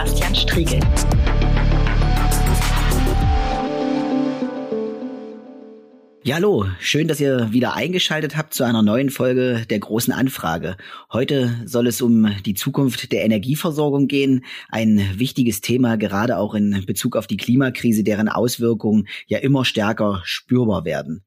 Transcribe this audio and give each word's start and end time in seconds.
Sebastian 0.00 0.34
Striegel. 0.34 0.80
Ja, 6.22 6.36
hallo, 6.36 6.64
schön, 6.78 7.06
dass 7.06 7.20
ihr 7.20 7.52
wieder 7.52 7.74
eingeschaltet 7.74 8.34
habt 8.34 8.54
zu 8.54 8.64
einer 8.64 8.80
neuen 8.80 9.10
Folge 9.10 9.66
der 9.68 9.78
großen 9.78 10.14
Anfrage. 10.14 10.78
Heute 11.12 11.54
soll 11.66 11.86
es 11.86 12.00
um 12.00 12.34
die 12.46 12.54
Zukunft 12.54 13.12
der 13.12 13.24
Energieversorgung 13.24 14.08
gehen, 14.08 14.46
ein 14.70 15.06
wichtiges 15.16 15.60
Thema 15.60 15.98
gerade 15.98 16.38
auch 16.38 16.54
in 16.54 16.86
Bezug 16.86 17.14
auf 17.14 17.26
die 17.26 17.36
Klimakrise, 17.36 18.02
deren 18.02 18.30
Auswirkungen 18.30 19.06
ja 19.26 19.38
immer 19.40 19.66
stärker 19.66 20.22
spürbar 20.24 20.86
werden. 20.86 21.26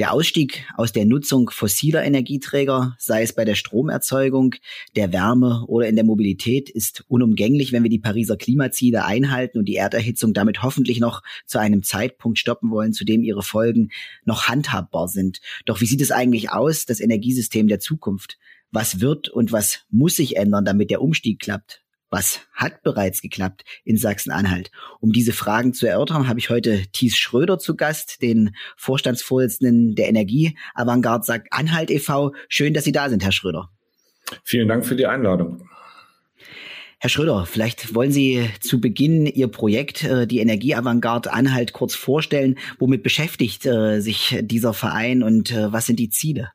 Der 0.00 0.14
Ausstieg 0.14 0.66
aus 0.78 0.92
der 0.92 1.04
Nutzung 1.04 1.50
fossiler 1.50 2.02
Energieträger, 2.02 2.96
sei 2.98 3.20
es 3.22 3.34
bei 3.34 3.44
der 3.44 3.54
Stromerzeugung, 3.54 4.54
der 4.96 5.12
Wärme 5.12 5.66
oder 5.66 5.88
in 5.88 5.94
der 5.94 6.06
Mobilität, 6.06 6.70
ist 6.70 7.04
unumgänglich, 7.08 7.72
wenn 7.72 7.82
wir 7.82 7.90
die 7.90 7.98
Pariser 7.98 8.38
Klimaziele 8.38 9.04
einhalten 9.04 9.58
und 9.58 9.66
die 9.66 9.76
Erderhitzung 9.76 10.32
damit 10.32 10.62
hoffentlich 10.62 11.00
noch 11.00 11.22
zu 11.44 11.60
einem 11.60 11.82
Zeitpunkt 11.82 12.38
stoppen 12.38 12.70
wollen, 12.70 12.94
zu 12.94 13.04
dem 13.04 13.22
ihre 13.22 13.42
Folgen 13.42 13.90
noch 14.24 14.48
handhabbar 14.48 15.06
sind. 15.06 15.42
Doch 15.66 15.82
wie 15.82 15.86
sieht 15.86 16.00
es 16.00 16.12
eigentlich 16.12 16.50
aus, 16.50 16.86
das 16.86 17.00
Energiesystem 17.00 17.68
der 17.68 17.78
Zukunft? 17.78 18.38
Was 18.70 19.00
wird 19.00 19.28
und 19.28 19.52
was 19.52 19.80
muss 19.90 20.16
sich 20.16 20.38
ändern, 20.38 20.64
damit 20.64 20.88
der 20.88 21.02
Umstieg 21.02 21.40
klappt? 21.40 21.82
Was 22.10 22.40
hat 22.52 22.82
bereits 22.82 23.22
geklappt 23.22 23.64
in 23.84 23.96
Sachsen-Anhalt? 23.96 24.72
Um 24.98 25.12
diese 25.12 25.32
Fragen 25.32 25.72
zu 25.72 25.86
erörtern, 25.86 26.26
habe 26.26 26.40
ich 26.40 26.50
heute 26.50 26.82
Thies 26.90 27.16
Schröder 27.16 27.60
zu 27.60 27.76
Gast, 27.76 28.20
den 28.20 28.56
Vorstandsvorsitzenden 28.76 29.94
der 29.94 30.08
Energie-Avantgarde 30.08 31.24
Sachsen-Anhalt 31.24 31.90
e.V. 31.90 32.32
Schön, 32.48 32.74
dass 32.74 32.82
Sie 32.82 32.92
da 32.92 33.08
sind, 33.08 33.22
Herr 33.22 33.30
Schröder. 33.30 33.70
Vielen 34.42 34.66
Dank 34.66 34.84
für 34.84 34.96
die 34.96 35.06
Einladung. 35.06 35.68
Herr 36.98 37.10
Schröder, 37.10 37.46
vielleicht 37.46 37.94
wollen 37.94 38.12
Sie 38.12 38.50
zu 38.60 38.80
Beginn 38.80 39.24
Ihr 39.24 39.48
Projekt, 39.48 40.04
äh, 40.04 40.26
die 40.26 40.40
Energieavantgarde 40.40 41.32
Anhalt, 41.32 41.72
kurz 41.72 41.94
vorstellen. 41.94 42.58
Womit 42.78 43.02
beschäftigt 43.04 43.64
äh, 43.64 44.00
sich 44.00 44.36
dieser 44.42 44.74
Verein 44.74 45.22
und 45.22 45.52
äh, 45.52 45.72
was 45.72 45.86
sind 45.86 45.98
die 45.98 46.10
Ziele? 46.10 46.50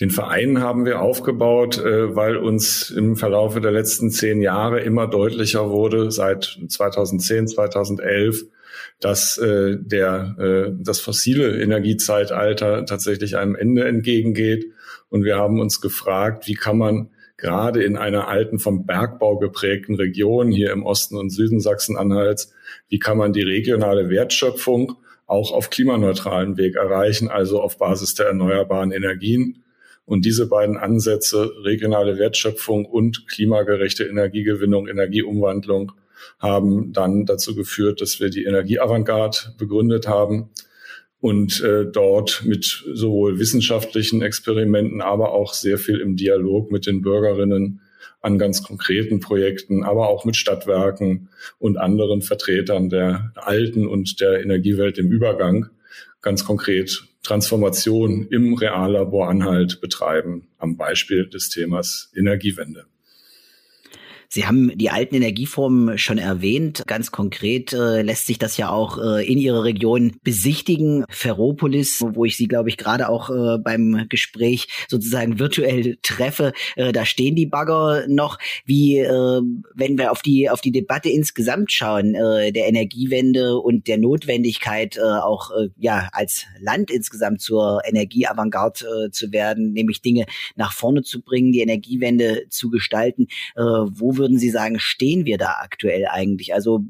Den 0.00 0.10
Verein 0.10 0.60
haben 0.60 0.84
wir 0.84 1.00
aufgebaut, 1.00 1.78
äh, 1.78 2.16
weil 2.16 2.36
uns 2.36 2.90
im 2.90 3.16
Verlaufe 3.16 3.60
der 3.60 3.70
letzten 3.70 4.10
zehn 4.10 4.40
Jahre 4.40 4.80
immer 4.80 5.06
deutlicher 5.06 5.70
wurde, 5.70 6.10
seit 6.10 6.58
2010, 6.68 7.46
2011, 7.46 8.44
dass 8.98 9.38
äh, 9.38 9.76
der, 9.80 10.36
äh, 10.38 10.72
das 10.76 11.00
fossile 11.00 11.60
Energiezeitalter 11.60 12.86
tatsächlich 12.86 13.36
einem 13.36 13.54
Ende 13.54 13.84
entgegengeht. 13.84 14.66
Und 15.10 15.24
wir 15.24 15.36
haben 15.36 15.60
uns 15.60 15.80
gefragt, 15.80 16.48
wie 16.48 16.54
kann 16.54 16.78
man 16.78 17.10
gerade 17.36 17.84
in 17.84 17.96
einer 17.96 18.26
alten 18.26 18.58
vom 18.58 18.86
Bergbau 18.86 19.38
geprägten 19.38 19.94
Region 19.94 20.50
hier 20.50 20.72
im 20.72 20.84
Osten 20.84 21.16
und 21.16 21.30
Süden 21.30 21.60
Sachsen-Anhalts, 21.60 22.52
wie 22.88 22.98
kann 22.98 23.18
man 23.18 23.32
die 23.32 23.42
regionale 23.42 24.08
Wertschöpfung 24.08 24.96
auch 25.26 25.52
auf 25.52 25.70
klimaneutralen 25.70 26.56
Weg 26.56 26.76
erreichen, 26.76 27.28
also 27.28 27.60
auf 27.60 27.78
Basis 27.78 28.14
der 28.14 28.26
erneuerbaren 28.26 28.92
Energien. 28.92 29.63
Und 30.06 30.24
diese 30.24 30.48
beiden 30.48 30.76
Ansätze, 30.76 31.52
regionale 31.62 32.18
Wertschöpfung 32.18 32.84
und 32.84 33.26
klimagerechte 33.28 34.04
Energiegewinnung, 34.04 34.86
Energieumwandlung, 34.86 35.92
haben 36.38 36.92
dann 36.92 37.26
dazu 37.26 37.54
geführt, 37.54 38.00
dass 38.00 38.20
wir 38.20 38.30
die 38.30 38.44
Energieavantgarde 38.44 39.54
begründet 39.58 40.06
haben 40.06 40.50
und 41.20 41.62
äh, 41.62 41.86
dort 41.86 42.42
mit 42.44 42.84
sowohl 42.92 43.38
wissenschaftlichen 43.38 44.20
Experimenten, 44.20 45.00
aber 45.00 45.32
auch 45.32 45.54
sehr 45.54 45.78
viel 45.78 46.00
im 46.00 46.16
Dialog 46.16 46.70
mit 46.70 46.86
den 46.86 47.00
Bürgerinnen 47.00 47.80
an 48.20 48.38
ganz 48.38 48.62
konkreten 48.62 49.20
Projekten, 49.20 49.84
aber 49.84 50.08
auch 50.08 50.24
mit 50.24 50.36
Stadtwerken 50.36 51.28
und 51.58 51.76
anderen 51.76 52.22
Vertretern 52.22 52.88
der 52.88 53.32
alten 53.36 53.86
und 53.86 54.20
der 54.20 54.42
Energiewelt 54.42 54.98
im 54.98 55.10
Übergang 55.10 55.70
ganz 56.20 56.44
konkret 56.44 57.04
Transformation 57.24 58.28
im 58.28 58.54
Reallabor 58.54 59.28
Anhalt 59.28 59.80
betreiben, 59.80 60.46
am 60.58 60.76
Beispiel 60.76 61.26
des 61.26 61.48
Themas 61.48 62.12
Energiewende. 62.14 62.84
Sie 64.28 64.46
haben 64.46 64.76
die 64.76 64.90
alten 64.90 65.14
Energieformen 65.14 65.98
schon 65.98 66.18
erwähnt. 66.18 66.82
Ganz 66.86 67.10
konkret 67.12 67.72
äh, 67.72 68.02
lässt 68.02 68.26
sich 68.26 68.38
das 68.38 68.56
ja 68.56 68.70
auch 68.70 68.98
äh, 68.98 69.26
in 69.26 69.38
Ihrer 69.38 69.64
Region 69.64 70.16
besichtigen. 70.22 71.04
Ferropolis, 71.08 72.02
wo 72.14 72.24
ich 72.24 72.36
Sie, 72.36 72.48
glaube 72.48 72.68
ich, 72.68 72.76
gerade 72.76 73.08
auch 73.08 73.30
äh, 73.30 73.58
beim 73.58 74.06
Gespräch 74.08 74.68
sozusagen 74.88 75.38
virtuell 75.38 75.98
treffe, 76.02 76.52
äh, 76.76 76.92
da 76.92 77.04
stehen 77.04 77.36
die 77.36 77.46
Bagger 77.46 78.06
noch. 78.08 78.38
Wie, 78.64 78.98
äh, 78.98 79.40
wenn 79.74 79.98
wir 79.98 80.12
auf 80.12 80.22
die, 80.22 80.50
auf 80.50 80.60
die 80.60 80.72
Debatte 80.72 81.08
insgesamt 81.08 81.72
schauen, 81.72 82.14
äh, 82.14 82.52
der 82.52 82.68
Energiewende 82.68 83.58
und 83.58 83.86
der 83.86 83.98
Notwendigkeit, 83.98 84.96
äh, 84.96 85.00
auch 85.00 85.50
äh, 85.50 85.68
ja 85.78 86.08
als 86.12 86.44
Land 86.60 86.90
insgesamt 86.90 87.40
zur 87.40 87.80
Energieavantgarde 87.84 88.84
äh, 88.84 89.10
zu 89.10 89.32
werden, 89.32 89.72
nämlich 89.72 90.02
Dinge 90.02 90.26
nach 90.56 90.72
vorne 90.72 91.02
zu 91.02 91.22
bringen, 91.22 91.52
die 91.52 91.60
Energiewende 91.60 92.46
zu 92.50 92.70
gestalten. 92.70 93.26
Äh, 93.56 93.62
würden 94.16 94.38
Sie 94.38 94.50
sagen, 94.50 94.78
stehen 94.78 95.24
wir 95.24 95.38
da 95.38 95.56
aktuell 95.62 96.06
eigentlich? 96.06 96.54
Also 96.54 96.84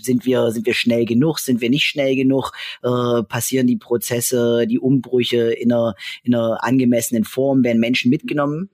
sind 0.00 0.26
wir, 0.26 0.50
sind 0.50 0.66
wir 0.66 0.74
schnell 0.74 1.04
genug, 1.04 1.38
sind 1.38 1.60
wir 1.60 1.70
nicht 1.70 1.84
schnell 1.84 2.16
genug, 2.16 2.52
äh, 2.82 3.22
passieren 3.22 3.66
die 3.66 3.76
Prozesse, 3.76 4.66
die 4.68 4.78
Umbrüche 4.78 5.52
in 5.52 5.72
einer, 5.72 5.94
in 6.22 6.34
einer 6.34 6.62
angemessenen 6.62 7.24
Form, 7.24 7.64
werden 7.64 7.80
Menschen 7.80 8.10
mitgenommen? 8.10 8.70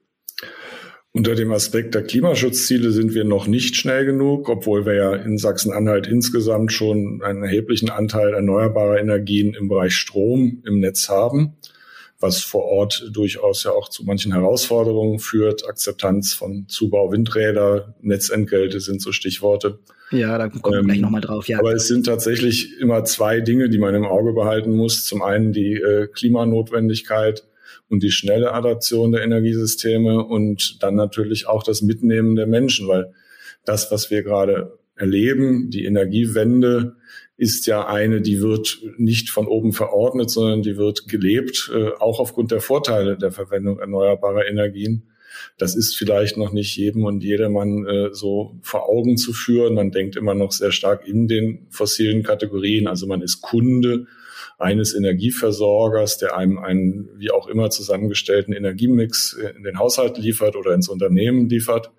Unter 1.11 1.35
dem 1.35 1.51
Aspekt 1.51 1.93
der 1.93 2.03
Klimaschutzziele 2.03 2.91
sind 2.91 3.13
wir 3.13 3.23
noch 3.23 3.45
nicht 3.45 3.75
schnell 3.75 4.03
genug, 4.03 4.49
obwohl 4.49 4.85
wir 4.85 4.95
ja 4.95 5.15
in 5.15 5.37
Sachsen-Anhalt 5.37 6.07
insgesamt 6.07 6.73
schon 6.73 7.21
einen 7.23 7.43
erheblichen 7.43 7.91
Anteil 7.91 8.33
erneuerbarer 8.33 8.99
Energien 8.99 9.53
im 9.53 9.67
Bereich 9.67 9.93
Strom 9.93 10.63
im 10.65 10.79
Netz 10.79 11.09
haben 11.09 11.55
was 12.19 12.41
vor 12.41 12.63
Ort 12.65 13.09
durchaus 13.11 13.63
ja 13.63 13.71
auch 13.71 13.89
zu 13.89 14.03
manchen 14.03 14.31
Herausforderungen 14.31 15.19
führt. 15.19 15.67
Akzeptanz 15.67 16.33
von 16.33 16.67
Zubau 16.69 17.11
Windräder, 17.11 17.95
Netzentgelte 18.01 18.79
sind 18.79 19.01
so 19.01 19.11
Stichworte. 19.11 19.79
Ja, 20.11 20.37
da 20.37 20.47
kommen 20.47 20.73
wir 20.73 20.79
ähm, 20.79 20.85
gleich 20.85 20.99
nochmal 21.01 21.21
drauf. 21.21 21.47
Ja. 21.47 21.59
Aber 21.59 21.73
es 21.73 21.87
sind 21.87 22.05
tatsächlich 22.05 22.79
immer 22.79 23.03
zwei 23.03 23.41
Dinge, 23.41 23.69
die 23.69 23.79
man 23.79 23.95
im 23.95 24.05
Auge 24.05 24.33
behalten 24.33 24.75
muss. 24.75 25.05
Zum 25.05 25.21
einen 25.21 25.51
die 25.51 25.73
äh, 25.73 26.07
Klimanotwendigkeit 26.07 27.43
und 27.89 28.03
die 28.03 28.11
schnelle 28.11 28.53
Adaption 28.53 29.11
der 29.11 29.23
Energiesysteme 29.23 30.23
und 30.23 30.81
dann 30.81 30.95
natürlich 30.95 31.47
auch 31.47 31.63
das 31.63 31.81
Mitnehmen 31.81 32.35
der 32.35 32.47
Menschen, 32.47 32.87
weil 32.87 33.13
das, 33.65 33.91
was 33.91 34.11
wir 34.11 34.23
gerade 34.23 34.77
erleben, 34.95 35.69
die 35.69 35.85
Energiewende, 35.85 36.95
ist 37.35 37.65
ja 37.65 37.87
eine, 37.87 38.21
die 38.21 38.41
wird 38.41 38.79
nicht 38.97 39.29
von 39.29 39.47
oben 39.47 39.73
verordnet, 39.73 40.29
sondern 40.29 40.61
die 40.61 40.77
wird 40.77 41.07
gelebt, 41.07 41.71
äh, 41.73 41.89
auch 41.99 42.19
aufgrund 42.19 42.51
der 42.51 42.61
Vorteile 42.61 43.17
der 43.17 43.31
Verwendung 43.31 43.79
erneuerbarer 43.79 44.45
Energien. 44.45 45.09
Das 45.57 45.75
ist 45.75 45.95
vielleicht 45.95 46.37
noch 46.37 46.51
nicht 46.51 46.75
jedem 46.77 47.05
und 47.05 47.23
jedermann 47.23 47.85
äh, 47.85 48.09
so 48.13 48.59
vor 48.61 48.87
Augen 48.87 49.17
zu 49.17 49.33
führen. 49.33 49.73
Man 49.73 49.91
denkt 49.91 50.15
immer 50.15 50.35
noch 50.35 50.51
sehr 50.51 50.71
stark 50.71 51.07
in 51.07 51.27
den 51.27 51.65
fossilen 51.69 52.21
Kategorien. 52.21 52.87
Also 52.87 53.07
man 53.07 53.21
ist 53.21 53.41
Kunde 53.41 54.05
eines 54.59 54.93
Energieversorgers, 54.93 56.19
der 56.19 56.37
einem 56.37 56.59
einen 56.59 57.09
wie 57.17 57.31
auch 57.31 57.47
immer 57.47 57.71
zusammengestellten 57.71 58.53
Energiemix 58.53 59.33
in 59.33 59.63
den 59.63 59.79
Haushalt 59.79 60.17
liefert 60.19 60.55
oder 60.55 60.73
ins 60.73 60.87
Unternehmen 60.87 61.49
liefert. 61.49 61.91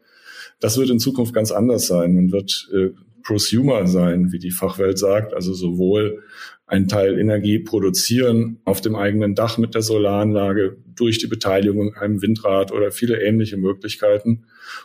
Das 0.60 0.78
wird 0.78 0.90
in 0.90 1.00
Zukunft 1.00 1.34
ganz 1.34 1.50
anders 1.50 1.86
sein. 1.86 2.14
Man 2.14 2.30
wird 2.32 2.68
äh, 2.72 2.90
Prosumer 3.24 3.86
sein, 3.86 4.32
wie 4.32 4.38
die 4.38 4.50
Fachwelt 4.50 4.98
sagt, 4.98 5.34
also 5.34 5.54
sowohl 5.54 6.22
ein 6.66 6.88
Teil 6.88 7.18
Energie 7.18 7.58
produzieren 7.58 8.58
auf 8.64 8.80
dem 8.80 8.94
eigenen 8.94 9.34
Dach 9.34 9.58
mit 9.58 9.74
der 9.74 9.82
Solaranlage 9.82 10.76
durch 10.94 11.18
die 11.18 11.26
Beteiligung 11.26 11.94
an 11.94 12.02
einem 12.02 12.22
Windrad 12.22 12.72
oder 12.72 12.90
viele 12.90 13.20
ähnliche 13.20 13.56
Möglichkeiten 13.56 14.44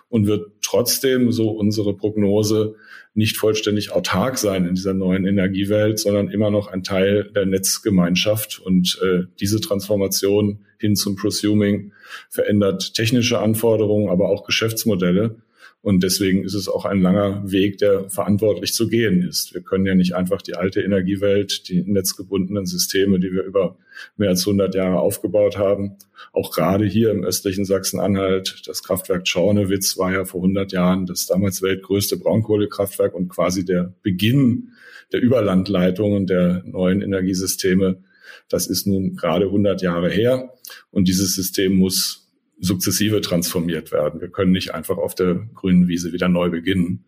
und 0.09 0.27
wird 0.27 0.51
trotzdem, 0.61 1.31
so 1.31 1.49
unsere 1.49 1.95
Prognose, 1.95 2.75
nicht 3.13 3.37
vollständig 3.37 3.91
autark 3.91 4.37
sein 4.37 4.65
in 4.65 4.75
dieser 4.75 4.93
neuen 4.93 5.25
Energiewelt, 5.25 5.99
sondern 5.99 6.29
immer 6.29 6.51
noch 6.51 6.67
ein 6.67 6.83
Teil 6.83 7.31
der 7.35 7.45
Netzgemeinschaft. 7.45 8.59
Und 8.59 8.99
äh, 9.03 9.23
diese 9.39 9.59
Transformation 9.59 10.65
hin 10.77 10.95
zum 10.95 11.15
Prosuming 11.15 11.91
verändert 12.29 12.93
technische 12.93 13.39
Anforderungen, 13.39 14.09
aber 14.09 14.29
auch 14.29 14.45
Geschäftsmodelle. 14.45 15.37
Und 15.81 16.03
deswegen 16.03 16.43
ist 16.43 16.55
es 16.55 16.67
auch 16.67 16.83
ein 16.83 17.01
langer 17.01 17.49
Weg, 17.49 17.77
der 17.77 18.09
verantwortlich 18.09 18.73
zu 18.73 18.89
gehen 18.89 19.23
ist. 19.23 19.53
Wir 19.53 19.61
können 19.61 19.85
ja 19.85 19.95
nicht 19.95 20.13
einfach 20.13 20.41
die 20.41 20.55
alte 20.55 20.81
Energiewelt, 20.81 21.69
die 21.69 21.81
netzgebundenen 21.83 22.65
Systeme, 22.65 23.19
die 23.19 23.31
wir 23.31 23.43
über 23.43 23.77
mehr 24.17 24.29
als 24.29 24.41
100 24.41 24.75
Jahre 24.75 24.99
aufgebaut 24.99 25.57
haben, 25.57 25.97
auch 26.33 26.51
gerade 26.51 26.85
hier 26.85 27.11
im 27.11 27.23
östlichen 27.23 27.65
Sachsen-Anhalt, 27.65 28.63
das 28.65 28.83
Kraftwerk 28.83 29.27
Schornewitz 29.27 29.97
war 29.97 30.11
ja 30.11 30.25
vor 30.25 30.41
100 30.41 30.71
Jahren 30.71 31.05
das 31.05 31.25
damals 31.25 31.61
weltgrößte 31.61 32.17
Braunkohlekraftwerk 32.17 33.13
und 33.13 33.29
quasi 33.29 33.65
der 33.65 33.93
Beginn 34.03 34.73
der 35.11 35.21
Überlandleitungen 35.21 36.27
der 36.27 36.63
neuen 36.65 37.01
Energiesysteme. 37.01 38.03
Das 38.47 38.67
ist 38.67 38.85
nun 38.85 39.15
gerade 39.15 39.45
100 39.45 39.81
Jahre 39.81 40.09
her 40.09 40.53
und 40.91 41.07
dieses 41.07 41.35
System 41.35 41.75
muss 41.75 42.28
sukzessive 42.59 43.21
transformiert 43.21 43.91
werden. 43.91 44.21
Wir 44.21 44.29
können 44.29 44.51
nicht 44.51 44.73
einfach 44.73 44.97
auf 44.97 45.15
der 45.15 45.47
grünen 45.53 45.87
Wiese 45.87 46.13
wieder 46.13 46.27
neu 46.27 46.49
beginnen. 46.49 47.05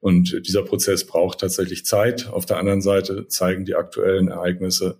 Und 0.00 0.46
dieser 0.46 0.62
Prozess 0.62 1.06
braucht 1.06 1.40
tatsächlich 1.40 1.84
Zeit. 1.84 2.28
Auf 2.28 2.46
der 2.46 2.58
anderen 2.58 2.82
Seite 2.82 3.28
zeigen 3.28 3.64
die 3.64 3.74
aktuellen 3.74 4.28
Ereignisse, 4.28 4.98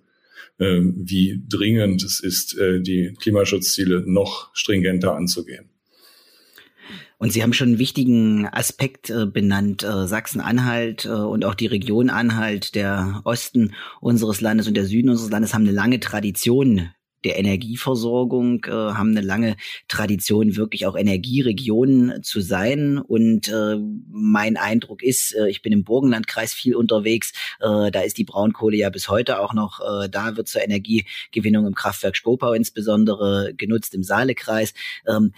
äh, 0.58 0.80
wie 0.80 1.42
dringend 1.48 2.04
es 2.04 2.20
ist, 2.20 2.56
äh, 2.56 2.80
die 2.80 3.14
Klimaschutzziele 3.18 4.04
noch 4.06 4.54
stringenter 4.54 5.14
anzugehen. 5.14 5.70
Und 7.18 7.32
Sie 7.32 7.42
haben 7.44 7.52
schon 7.52 7.68
einen 7.68 7.78
wichtigen 7.78 8.48
Aspekt 8.48 9.08
äh, 9.08 9.26
benannt. 9.26 9.84
Äh, 9.84 10.08
Sachsen-Anhalt 10.08 11.04
äh, 11.04 11.10
und 11.10 11.44
auch 11.44 11.54
die 11.54 11.66
Region 11.66 12.10
Anhalt, 12.10 12.74
der 12.74 13.20
Osten 13.22 13.74
unseres 14.00 14.40
Landes 14.40 14.66
und 14.66 14.74
der 14.74 14.86
Süden 14.86 15.08
unseres 15.08 15.30
Landes 15.30 15.54
haben 15.54 15.62
eine 15.62 15.70
lange 15.70 16.00
Tradition 16.00 16.90
der 17.24 17.38
Energieversorgung, 17.38 18.64
äh, 18.64 18.70
haben 18.70 19.10
eine 19.10 19.20
lange 19.20 19.56
Tradition, 19.88 20.56
wirklich 20.56 20.86
auch 20.86 20.96
Energieregionen 20.96 22.22
zu 22.22 22.40
sein. 22.40 22.98
Und 22.98 23.48
äh, 23.48 23.76
mein 24.10 24.56
Eindruck 24.56 25.02
ist, 25.02 25.34
äh, 25.34 25.48
ich 25.48 25.62
bin 25.62 25.72
im 25.72 25.84
Burgenlandkreis 25.84 26.52
viel 26.52 26.74
unterwegs, 26.74 27.32
äh, 27.60 27.90
da 27.90 28.00
ist 28.00 28.18
die 28.18 28.24
Braunkohle 28.24 28.76
ja 28.76 28.90
bis 28.90 29.08
heute 29.08 29.40
auch 29.40 29.54
noch 29.54 29.80
äh, 29.80 30.08
da, 30.08 30.36
wird 30.36 30.48
zur 30.48 30.62
Energiegewinnung 30.62 31.66
im 31.66 31.74
Kraftwerk 31.74 32.16
Skopau 32.16 32.52
insbesondere 32.52 33.54
genutzt 33.56 33.94
im 33.94 34.02
Saalekreis. 34.02 34.74
Ähm, 35.06 35.32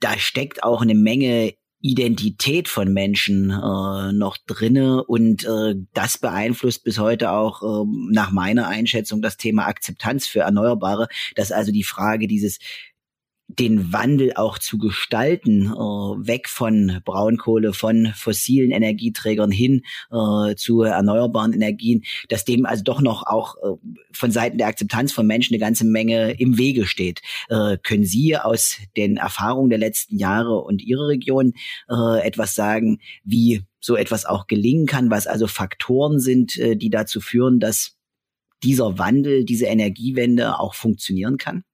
da 0.00 0.18
steckt 0.18 0.62
auch 0.62 0.82
eine 0.82 0.94
Menge 0.94 1.54
Identität 1.80 2.68
von 2.68 2.92
Menschen 2.92 3.50
äh, 3.50 4.12
noch 4.12 4.36
drinne. 4.46 5.04
Und 5.04 5.44
äh, 5.44 5.74
das 5.94 6.18
beeinflusst 6.18 6.84
bis 6.84 6.98
heute 6.98 7.30
auch 7.30 7.62
äh, 7.62 7.86
nach 8.10 8.30
meiner 8.30 8.68
Einschätzung 8.68 9.22
das 9.22 9.36
Thema 9.36 9.66
Akzeptanz 9.66 10.26
für 10.26 10.40
Erneuerbare, 10.40 11.08
dass 11.36 11.52
also 11.52 11.70
die 11.70 11.84
Frage 11.84 12.26
dieses 12.26 12.58
den 13.48 13.92
Wandel 13.94 14.34
auch 14.34 14.58
zu 14.58 14.76
gestalten, 14.76 15.66
äh, 15.66 15.68
weg 15.68 16.48
von 16.48 17.00
Braunkohle, 17.04 17.72
von 17.72 18.12
fossilen 18.14 18.70
Energieträgern 18.70 19.50
hin 19.50 19.82
äh, 20.10 20.54
zu 20.54 20.82
erneuerbaren 20.82 21.54
Energien, 21.54 22.04
dass 22.28 22.44
dem 22.44 22.66
also 22.66 22.84
doch 22.84 23.00
noch 23.00 23.26
auch 23.26 23.56
äh, 23.56 23.76
von 24.12 24.30
Seiten 24.30 24.58
der 24.58 24.66
Akzeptanz 24.66 25.12
von 25.12 25.26
Menschen 25.26 25.54
eine 25.54 25.60
ganze 25.60 25.86
Menge 25.86 26.32
im 26.32 26.58
Wege 26.58 26.86
steht. 26.86 27.20
Können 27.82 28.04
Sie 28.04 28.36
aus 28.36 28.78
den 28.96 29.16
Erfahrungen 29.16 29.70
der 29.70 29.78
letzten 29.78 30.18
Jahre 30.18 30.60
und 30.60 30.82
Ihrer 30.82 31.08
Region 31.08 31.54
etwas 31.88 32.54
sagen, 32.54 32.98
wie 33.24 33.62
so 33.80 33.96
etwas 33.96 34.24
auch 34.24 34.46
gelingen 34.46 34.86
kann, 34.86 35.10
was 35.10 35.26
also 35.26 35.46
Faktoren 35.46 36.18
sind, 36.18 36.56
die 36.56 36.90
dazu 36.90 37.20
führen, 37.20 37.60
dass 37.60 37.96
dieser 38.62 38.98
Wandel, 38.98 39.44
diese 39.44 39.66
Energiewende 39.66 40.58
auch 40.58 40.74
funktionieren 40.74 41.38
kann? 41.38 41.64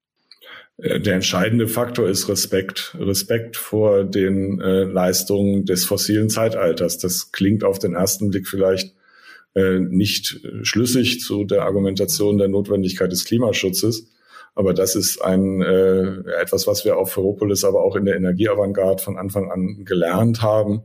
Äh, 0.77 1.01
der 1.01 1.15
entscheidende 1.15 1.69
Faktor 1.69 2.09
ist 2.09 2.29
Respekt. 2.29 2.97
Respekt 2.99 3.57
vor 3.57 4.05
den 4.05 4.61
äh, 4.61 4.85
Leistungen 4.85 5.65
des 5.65 5.85
fossilen 5.85 6.31
Zeitalters. 6.31 6.99
Das 6.99 7.33
klingt 7.33 7.65
auf 7.65 7.79
den 7.79 7.95
ersten 7.95 8.31
Blick 8.31 8.49
vielleicht 8.49 8.95
äh, 9.55 9.79
nicht 9.79 10.41
schlüssig 10.63 11.21
zu 11.21 11.45
der 11.45 11.63
Argumentation 11.63 12.39
der 12.39 12.49
Notwendigkeit 12.49 13.13
des 13.13 13.25
Klimaschutzes. 13.25 14.09
Aber 14.57 14.73
das 14.73 14.95
ist 14.95 15.21
ein 15.21 15.63
äh, 15.63 16.31
etwas, 16.41 16.67
was 16.67 16.85
wir 16.85 16.97
auf 16.97 17.13
Ferropolis, 17.13 17.65
aber 17.65 17.83
auch 17.83 17.97
in 17.97 18.05
der 18.05 18.17
Energieavantgarde 18.17 19.03
von 19.03 19.17
Anfang 19.17 19.51
an 19.51 19.85
gelernt 19.85 20.43
haben. 20.43 20.83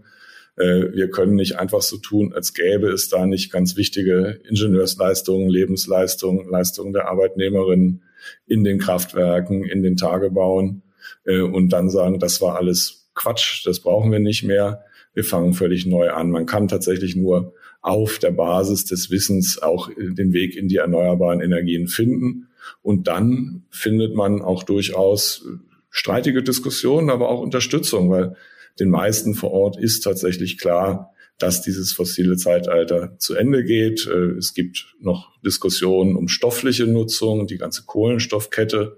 Äh, 0.55 0.91
wir 0.93 1.09
können 1.11 1.35
nicht 1.35 1.57
einfach 1.57 1.81
so 1.81 1.97
tun, 1.97 2.33
als 2.33 2.53
gäbe 2.53 2.89
es 2.89 3.09
da 3.09 3.27
nicht 3.27 3.51
ganz 3.51 3.77
wichtige 3.77 4.39
Ingenieursleistungen, 4.49 5.49
Lebensleistungen, 5.49 6.49
Leistungen 6.49 6.93
der 6.93 7.07
Arbeitnehmerinnen 7.09 8.01
in 8.45 8.63
den 8.63 8.79
Kraftwerken, 8.79 9.63
in 9.63 9.83
den 9.83 9.95
Tagebauen 9.95 10.83
äh, 11.25 11.41
und 11.41 11.69
dann 11.69 11.89
sagen, 11.89 12.19
das 12.19 12.41
war 12.41 12.57
alles 12.57 13.09
Quatsch, 13.15 13.65
das 13.65 13.81
brauchen 13.81 14.11
wir 14.11 14.19
nicht 14.19 14.43
mehr. 14.43 14.83
Wir 15.13 15.23
fangen 15.23 15.53
völlig 15.53 15.85
neu 15.85 16.11
an. 16.11 16.31
Man 16.31 16.45
kann 16.45 16.67
tatsächlich 16.67 17.15
nur 17.15 17.53
auf 17.81 18.19
der 18.19 18.31
Basis 18.31 18.85
des 18.85 19.09
Wissens 19.09 19.61
auch 19.61 19.89
den 19.97 20.33
Weg 20.33 20.55
in 20.55 20.67
die 20.67 20.77
erneuerbaren 20.77 21.41
Energien 21.41 21.87
finden. 21.87 22.47
Und 22.81 23.07
dann 23.07 23.63
findet 23.69 24.15
man 24.15 24.41
auch 24.41 24.63
durchaus 24.63 25.45
streitige 25.89 26.43
Diskussionen, 26.43 27.09
aber 27.09 27.29
auch 27.29 27.41
Unterstützung, 27.41 28.09
weil 28.09 28.35
den 28.79 28.89
meisten 28.89 29.33
vor 29.33 29.51
Ort 29.51 29.77
ist 29.77 30.01
tatsächlich 30.01 30.57
klar, 30.57 31.13
dass 31.39 31.61
dieses 31.61 31.93
fossile 31.93 32.35
Zeitalter 32.35 33.17
zu 33.17 33.33
Ende 33.33 33.63
geht. 33.63 34.05
Äh, 34.07 34.37
es 34.37 34.53
gibt 34.53 34.93
noch 34.99 35.39
Diskussionen 35.41 36.15
um 36.15 36.27
stoffliche 36.27 36.85
Nutzung, 36.85 37.47
die 37.47 37.57
ganze 37.57 37.83
Kohlenstoffkette. 37.85 38.97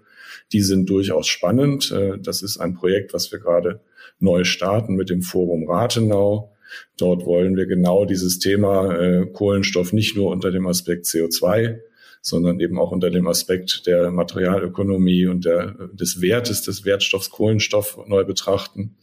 Die 0.51 0.61
sind 0.61 0.89
durchaus 0.89 1.27
spannend. 1.27 1.91
Äh, 1.91 2.17
das 2.19 2.41
ist 2.41 2.57
ein 2.57 2.73
Projekt, 2.73 3.13
was 3.13 3.31
wir 3.31 3.39
gerade 3.39 3.81
neu 4.19 4.43
starten 4.43 4.95
mit 4.95 5.09
dem 5.09 5.21
Forum 5.21 5.69
Rathenau. 5.69 6.51
Dort 6.97 7.25
wollen 7.25 7.55
wir 7.55 7.67
genau 7.67 8.05
dieses 8.05 8.39
Thema 8.39 8.95
äh, 8.95 9.25
Kohlenstoff 9.31 9.93
nicht 9.93 10.15
nur 10.15 10.31
unter 10.31 10.51
dem 10.51 10.67
Aspekt 10.67 11.05
CO2, 11.05 11.79
sondern 12.21 12.59
eben 12.59 12.79
auch 12.79 12.91
unter 12.91 13.09
dem 13.09 13.27
Aspekt 13.27 13.85
der 13.87 14.11
Materialökonomie 14.11 15.27
und 15.27 15.45
der, 15.45 15.89
des 15.93 16.21
Wertes 16.21 16.61
des 16.61 16.85
Wertstoffs 16.85 17.29
Kohlenstoff 17.29 17.99
neu 18.07 18.23
betrachten. 18.23 18.95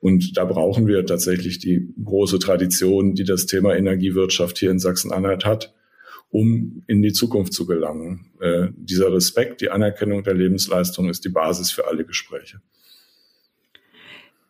Und 0.00 0.36
da 0.36 0.44
brauchen 0.44 0.86
wir 0.86 1.04
tatsächlich 1.06 1.58
die 1.58 1.88
große 2.04 2.38
Tradition, 2.38 3.14
die 3.14 3.24
das 3.24 3.46
Thema 3.46 3.74
Energiewirtschaft 3.74 4.58
hier 4.58 4.70
in 4.70 4.78
Sachsen-Anhalt 4.78 5.44
hat, 5.44 5.74
um 6.30 6.82
in 6.86 7.02
die 7.02 7.12
Zukunft 7.12 7.52
zu 7.52 7.66
gelangen. 7.66 8.30
Äh, 8.40 8.68
dieser 8.76 9.12
Respekt, 9.12 9.60
die 9.60 9.70
Anerkennung 9.70 10.22
der 10.22 10.34
Lebensleistung 10.34 11.08
ist 11.08 11.24
die 11.24 11.30
Basis 11.30 11.70
für 11.70 11.86
alle 11.86 12.04
Gespräche. 12.04 12.60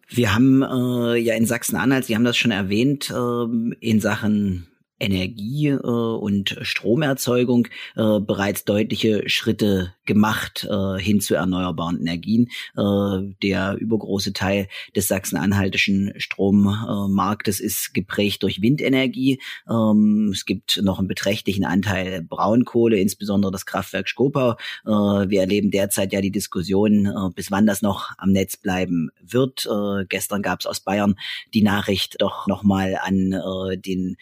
Wir 0.08 0.34
haben 0.34 0.62
äh, 0.62 1.16
ja 1.16 1.34
in 1.34 1.46
Sachsen-Anhalt, 1.46 2.04
Sie 2.04 2.16
haben 2.16 2.24
das 2.24 2.36
schon 2.36 2.50
erwähnt, 2.50 3.10
äh, 3.10 3.76
in 3.80 4.00
Sachen 4.00 4.66
Energie 5.00 5.69
äh, 5.69 5.76
und 5.76 6.56
Stromerzeugung 6.61 7.67
äh, 7.97 8.20
bereits 8.20 8.64
deutliche 8.64 9.29
Schritte 9.29 9.94
gemacht 10.05 10.67
äh, 10.69 11.00
hin 11.00 11.20
zu 11.20 11.35
erneuerbaren 11.35 12.00
Energien. 12.00 12.49
Äh, 12.76 13.35
der 13.43 13.76
übergroße 13.79 14.32
Teil 14.32 14.69
des 14.94 15.08
sachsen-anhaltischen 15.08 16.12
Strommarktes 16.17 17.61
ist 17.61 17.94
geprägt 17.94 18.43
durch 18.43 18.61
Windenergie. 18.61 19.41
Ähm, 19.69 20.31
es 20.32 20.44
gibt 20.44 20.81
noch 20.82 20.99
einen 20.99 21.08
beträchtlichen 21.08 21.64
Anteil 21.64 22.23
Braunkohle, 22.23 22.99
insbesondere 22.99 23.52
das 23.52 23.67
Kraftwerk 23.67 24.08
Skopau. 24.08 24.52
Äh, 24.85 24.91
wir 24.91 25.41
erleben 25.41 25.70
derzeit 25.70 26.12
ja 26.12 26.21
die 26.21 26.33
Diskussion, 26.33 27.07
äh, 27.07 27.30
bis 27.35 27.50
wann 27.50 27.66
das 27.66 27.80
noch 27.80 28.11
am 28.19 28.33
Netz 28.33 28.57
bleiben 28.57 29.11
wird. 29.23 29.66
Äh, 29.66 30.04
gestern 30.09 30.42
gab 30.42 30.61
es 30.61 30.66
aus 30.66 30.80
Bayern 30.80 31.14
die 31.54 31.62
Nachricht, 31.62 32.16
doch 32.19 32.47
nochmal 32.47 32.99
an 33.00 33.33
äh, 33.33 33.78
den 33.78 34.16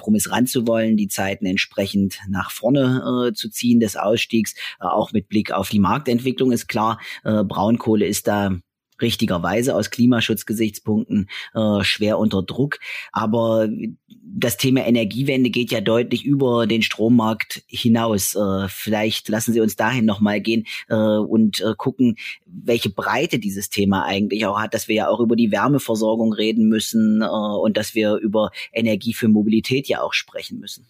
Kohlekompromiss 0.00 0.30
ranzuwollen, 0.30 0.96
die 0.96 1.08
Zeiten 1.08 1.46
entsprechend 1.46 2.18
nach 2.28 2.50
vorne 2.50 3.28
äh, 3.28 3.34
zu 3.34 3.48
ziehen 3.50 3.80
des 3.80 3.96
Ausstiegs, 3.96 4.54
äh, 4.80 4.84
auch 4.84 5.12
mit 5.12 5.28
Blick 5.28 5.52
auf 5.52 5.68
die 5.68 5.78
Marktentwicklung 5.78 6.52
ist 6.52 6.68
klar, 6.68 6.98
äh, 7.24 7.44
Braunkohle 7.44 8.06
ist 8.06 8.26
da 8.26 8.56
richtigerweise 9.02 9.74
aus 9.74 9.90
Klimaschutzgesichtspunkten 9.90 11.28
äh, 11.54 11.82
schwer 11.82 12.18
unter 12.18 12.42
Druck. 12.42 12.78
Aber 13.12 13.68
das 14.08 14.56
Thema 14.56 14.86
Energiewende 14.86 15.50
geht 15.50 15.70
ja 15.72 15.80
deutlich 15.80 16.24
über 16.24 16.66
den 16.66 16.82
Strommarkt 16.82 17.62
hinaus. 17.66 18.34
Äh, 18.34 18.68
vielleicht 18.68 19.28
lassen 19.28 19.52
Sie 19.52 19.60
uns 19.60 19.76
dahin 19.76 20.04
nochmal 20.04 20.40
gehen 20.40 20.66
äh, 20.88 20.94
und 20.94 21.60
äh, 21.60 21.74
gucken, 21.76 22.16
welche 22.46 22.90
Breite 22.90 23.38
dieses 23.38 23.70
Thema 23.70 24.04
eigentlich 24.04 24.46
auch 24.46 24.58
hat, 24.58 24.74
dass 24.74 24.88
wir 24.88 24.94
ja 24.94 25.08
auch 25.08 25.20
über 25.20 25.36
die 25.36 25.50
Wärmeversorgung 25.50 26.32
reden 26.32 26.68
müssen 26.68 27.22
äh, 27.22 27.26
und 27.26 27.76
dass 27.76 27.94
wir 27.94 28.16
über 28.16 28.50
Energie 28.72 29.14
für 29.14 29.28
Mobilität 29.28 29.88
ja 29.88 30.00
auch 30.02 30.14
sprechen 30.14 30.60
müssen. 30.60 30.86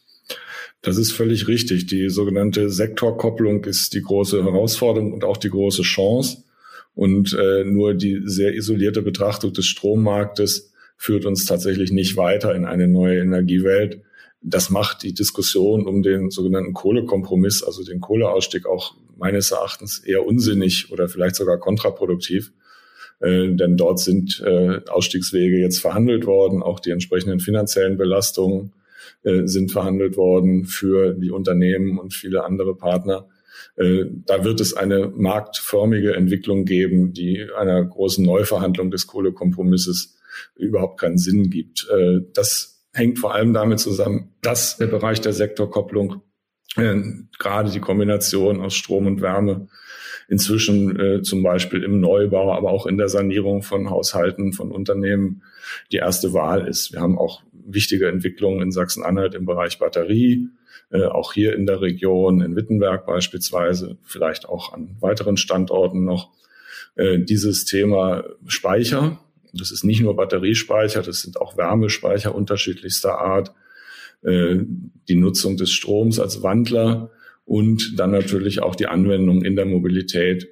Das 0.82 0.96
ist 0.96 1.12
völlig 1.12 1.48
richtig. 1.48 1.86
Die 1.86 2.08
sogenannte 2.08 2.70
Sektorkopplung 2.70 3.64
ist 3.64 3.94
die 3.94 4.02
große 4.02 4.42
Herausforderung 4.42 5.12
und 5.12 5.24
auch 5.24 5.36
die 5.36 5.50
große 5.50 5.82
Chance. 5.82 6.44
Und 7.00 7.32
äh, 7.32 7.64
nur 7.64 7.94
die 7.94 8.20
sehr 8.26 8.54
isolierte 8.54 9.00
Betrachtung 9.00 9.54
des 9.54 9.64
Strommarktes 9.64 10.74
führt 10.98 11.24
uns 11.24 11.46
tatsächlich 11.46 11.92
nicht 11.92 12.18
weiter 12.18 12.54
in 12.54 12.66
eine 12.66 12.88
neue 12.88 13.20
Energiewelt. 13.20 14.02
Das 14.42 14.68
macht 14.68 15.02
die 15.02 15.14
Diskussion 15.14 15.86
um 15.86 16.02
den 16.02 16.28
sogenannten 16.28 16.74
Kohlekompromiss, 16.74 17.62
also 17.62 17.82
den 17.84 18.00
Kohleausstieg, 18.00 18.66
auch 18.66 18.96
meines 19.16 19.50
Erachtens 19.50 20.00
eher 20.00 20.26
unsinnig 20.26 20.92
oder 20.92 21.08
vielleicht 21.08 21.36
sogar 21.36 21.56
kontraproduktiv. 21.56 22.52
Äh, 23.20 23.54
denn 23.54 23.78
dort 23.78 23.98
sind 23.98 24.42
äh, 24.44 24.80
Ausstiegswege 24.86 25.58
jetzt 25.58 25.78
verhandelt 25.78 26.26
worden, 26.26 26.62
auch 26.62 26.80
die 26.80 26.90
entsprechenden 26.90 27.40
finanziellen 27.40 27.96
Belastungen 27.96 28.74
äh, 29.22 29.46
sind 29.46 29.72
verhandelt 29.72 30.18
worden 30.18 30.66
für 30.66 31.14
die 31.14 31.30
Unternehmen 31.30 31.98
und 31.98 32.12
viele 32.12 32.44
andere 32.44 32.76
Partner. 32.76 33.26
Äh, 33.80 34.04
da 34.26 34.44
wird 34.44 34.60
es 34.60 34.74
eine 34.74 35.08
marktförmige 35.08 36.14
Entwicklung 36.14 36.64
geben, 36.64 37.12
die 37.12 37.46
einer 37.56 37.82
großen 37.82 38.24
Neuverhandlung 38.24 38.90
des 38.90 39.06
Kohlekompromisses 39.06 40.18
überhaupt 40.54 41.00
keinen 41.00 41.18
Sinn 41.18 41.50
gibt. 41.50 41.88
Äh, 41.90 42.20
das 42.34 42.84
hängt 42.92 43.18
vor 43.18 43.34
allem 43.34 43.54
damit 43.54 43.80
zusammen, 43.80 44.34
dass 44.42 44.76
der 44.76 44.88
Bereich 44.88 45.20
der 45.20 45.32
Sektorkopplung 45.32 46.22
gerade 46.76 47.70
die 47.72 47.80
Kombination 47.80 48.60
aus 48.60 48.74
Strom 48.74 49.08
und 49.08 49.20
Wärme 49.20 49.66
inzwischen 50.28 50.98
äh, 50.98 51.22
zum 51.22 51.42
Beispiel 51.42 51.82
im 51.82 51.98
Neubau, 51.98 52.54
aber 52.54 52.70
auch 52.70 52.86
in 52.86 52.96
der 52.96 53.08
Sanierung 53.08 53.62
von 53.62 53.90
Haushalten, 53.90 54.52
von 54.52 54.70
Unternehmen 54.70 55.42
die 55.90 55.96
erste 55.96 56.32
Wahl 56.32 56.68
ist. 56.68 56.92
Wir 56.92 57.00
haben 57.00 57.18
auch 57.18 57.42
wichtige 57.52 58.08
Entwicklungen 58.08 58.62
in 58.62 58.70
Sachsen-Anhalt 58.70 59.34
im 59.34 59.46
Bereich 59.46 59.80
Batterie, 59.80 60.48
äh, 60.90 61.04
auch 61.04 61.32
hier 61.32 61.54
in 61.54 61.66
der 61.66 61.80
Region, 61.80 62.40
in 62.40 62.56
Wittenberg 62.56 63.06
beispielsweise, 63.06 63.96
vielleicht 64.02 64.48
auch 64.48 64.72
an 64.72 64.96
weiteren 65.00 65.36
Standorten 65.36 66.04
noch. 66.04 66.30
Äh, 66.96 67.20
dieses 67.20 67.64
Thema 67.64 68.24
Speicher, 68.46 69.20
das 69.52 69.70
ist 69.70 69.84
nicht 69.84 70.00
nur 70.00 70.16
Batteriespeicher, 70.16 71.02
das 71.02 71.20
sind 71.20 71.40
auch 71.40 71.56
Wärmespeicher 71.56 72.34
unterschiedlichster 72.34 73.18
Art, 73.18 73.52
äh, 74.22 74.56
die 75.08 75.14
Nutzung 75.14 75.56
des 75.56 75.70
Stroms 75.70 76.18
als 76.18 76.42
Wandler 76.42 77.10
und 77.44 77.98
dann 77.98 78.10
natürlich 78.10 78.60
auch 78.60 78.74
die 78.74 78.86
Anwendung 78.86 79.44
in 79.44 79.56
der 79.56 79.66
Mobilität 79.66 80.48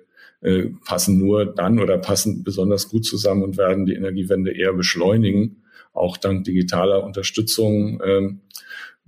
passen 0.84 1.18
nur 1.18 1.46
dann 1.46 1.80
oder 1.80 1.98
passen 1.98 2.44
besonders 2.44 2.88
gut 2.88 3.04
zusammen 3.04 3.42
und 3.42 3.56
werden 3.56 3.86
die 3.86 3.94
Energiewende 3.94 4.52
eher 4.52 4.72
beschleunigen, 4.72 5.64
auch 5.92 6.16
dank 6.16 6.44
digitaler 6.44 7.02
Unterstützung, 7.02 8.00
ähm, 8.04 8.40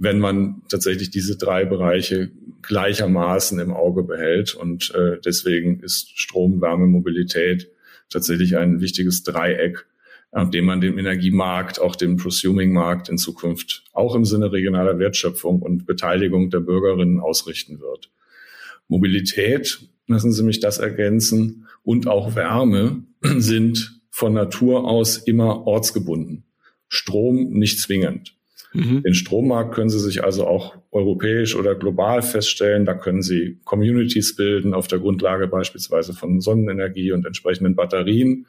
wenn 0.00 0.18
man 0.18 0.62
tatsächlich 0.70 1.10
diese 1.10 1.36
drei 1.36 1.66
Bereiche 1.66 2.30
gleichermaßen 2.62 3.60
im 3.60 3.70
Auge 3.70 4.02
behält. 4.02 4.54
Und 4.54 4.94
äh, 4.94 5.18
deswegen 5.22 5.80
ist 5.80 6.18
Strom, 6.18 6.62
Wärme, 6.62 6.86
Mobilität 6.86 7.70
tatsächlich 8.08 8.56
ein 8.56 8.80
wichtiges 8.80 9.22
Dreieck, 9.24 9.86
an 10.32 10.50
dem 10.50 10.64
man 10.64 10.80
den 10.80 10.96
Energiemarkt, 10.98 11.80
auch 11.80 11.96
den 11.96 12.16
Prosuming-Markt 12.16 13.10
in 13.10 13.18
Zukunft 13.18 13.84
auch 13.92 14.14
im 14.14 14.24
Sinne 14.24 14.52
regionaler 14.52 14.98
Wertschöpfung 14.98 15.60
und 15.60 15.84
Beteiligung 15.84 16.48
der 16.48 16.60
Bürgerinnen 16.60 17.20
ausrichten 17.20 17.80
wird. 17.80 18.10
Mobilität, 18.88 19.80
lassen 20.06 20.32
Sie 20.32 20.42
mich 20.42 20.60
das 20.60 20.78
ergänzen, 20.78 21.66
und 21.82 22.08
auch 22.08 22.36
Wärme 22.36 23.04
sind 23.22 24.00
von 24.10 24.32
Natur 24.32 24.88
aus 24.88 25.18
immer 25.18 25.66
ortsgebunden. 25.66 26.44
Strom 26.88 27.50
nicht 27.50 27.80
zwingend. 27.80 28.34
Mhm. 28.72 29.02
Den 29.02 29.14
Strommarkt 29.14 29.74
können 29.74 29.90
Sie 29.90 29.98
sich 29.98 30.22
also 30.22 30.46
auch 30.46 30.76
europäisch 30.92 31.56
oder 31.56 31.74
global 31.74 32.22
feststellen. 32.22 32.84
Da 32.84 32.94
können 32.94 33.22
Sie 33.22 33.58
Communities 33.64 34.36
bilden 34.36 34.74
auf 34.74 34.86
der 34.86 35.00
Grundlage 35.00 35.48
beispielsweise 35.48 36.12
von 36.12 36.40
Sonnenenergie 36.40 37.12
und 37.12 37.26
entsprechenden 37.26 37.74
Batterien. 37.74 38.46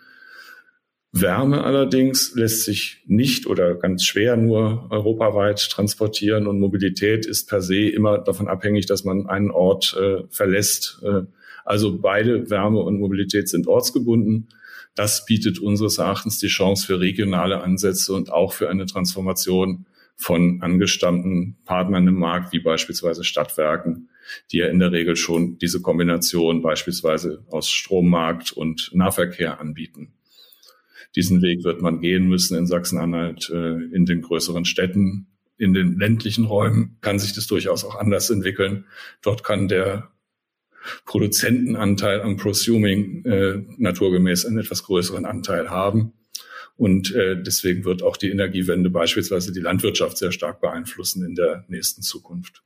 Wärme 1.13 1.63
allerdings 1.65 2.35
lässt 2.35 2.63
sich 2.63 3.03
nicht 3.05 3.45
oder 3.45 3.75
ganz 3.75 4.05
schwer 4.05 4.37
nur 4.37 4.87
europaweit 4.91 5.69
transportieren 5.69 6.47
und 6.47 6.59
Mobilität 6.59 7.25
ist 7.25 7.49
per 7.49 7.61
se 7.61 7.89
immer 7.89 8.17
davon 8.17 8.47
abhängig, 8.47 8.85
dass 8.85 9.03
man 9.03 9.27
einen 9.27 9.51
Ort 9.51 9.97
äh, 9.99 10.23
verlässt. 10.29 11.01
Äh, 11.03 11.23
also 11.65 11.97
beide 11.99 12.49
Wärme 12.49 12.79
und 12.79 12.99
Mobilität 12.99 13.49
sind 13.49 13.67
ortsgebunden. 13.67 14.47
Das 14.95 15.25
bietet 15.25 15.59
unseres 15.59 15.97
Erachtens 15.97 16.39
die 16.39 16.47
Chance 16.47 16.85
für 16.85 16.99
regionale 16.99 17.61
Ansätze 17.61 18.13
und 18.13 18.31
auch 18.31 18.53
für 18.53 18.69
eine 18.69 18.85
Transformation 18.85 19.85
von 20.21 20.61
angestammten 20.61 21.57
Partnern 21.65 22.07
im 22.07 22.15
Markt, 22.15 22.53
wie 22.53 22.59
beispielsweise 22.59 23.23
Stadtwerken, 23.23 24.09
die 24.51 24.57
ja 24.57 24.67
in 24.67 24.79
der 24.79 24.91
Regel 24.91 25.15
schon 25.15 25.57
diese 25.57 25.81
Kombination 25.81 26.61
beispielsweise 26.61 27.43
aus 27.49 27.69
Strommarkt 27.69 28.51
und 28.51 28.91
Nahverkehr 28.93 29.59
anbieten. 29.59 30.13
Diesen 31.15 31.41
Weg 31.41 31.63
wird 31.63 31.81
man 31.81 32.01
gehen 32.01 32.27
müssen 32.27 32.55
in 32.55 32.67
Sachsen-Anhalt, 32.67 33.49
äh, 33.49 33.83
in 33.93 34.05
den 34.05 34.21
größeren 34.21 34.63
Städten. 34.63 35.27
In 35.57 35.73
den 35.73 35.97
ländlichen 35.97 36.45
Räumen 36.45 36.97
kann 37.01 37.19
sich 37.19 37.33
das 37.33 37.47
durchaus 37.47 37.83
auch 37.83 37.95
anders 37.95 38.29
entwickeln. 38.29 38.85
Dort 39.21 39.43
kann 39.43 39.67
der 39.67 40.11
Produzentenanteil 41.05 42.21
am 42.21 42.37
Prosuming 42.37 43.25
äh, 43.25 43.63
naturgemäß 43.77 44.45
einen 44.45 44.59
etwas 44.59 44.83
größeren 44.83 45.25
Anteil 45.25 45.69
haben. 45.69 46.13
Und 46.81 47.13
äh, 47.13 47.39
deswegen 47.39 47.85
wird 47.85 48.01
auch 48.01 48.17
die 48.17 48.31
Energiewende 48.31 48.89
beispielsweise 48.89 49.51
die 49.51 49.59
Landwirtschaft 49.59 50.17
sehr 50.17 50.31
stark 50.31 50.61
beeinflussen 50.61 51.23
in 51.23 51.35
der 51.35 51.63
nächsten 51.67 52.01
Zukunft. 52.01 52.63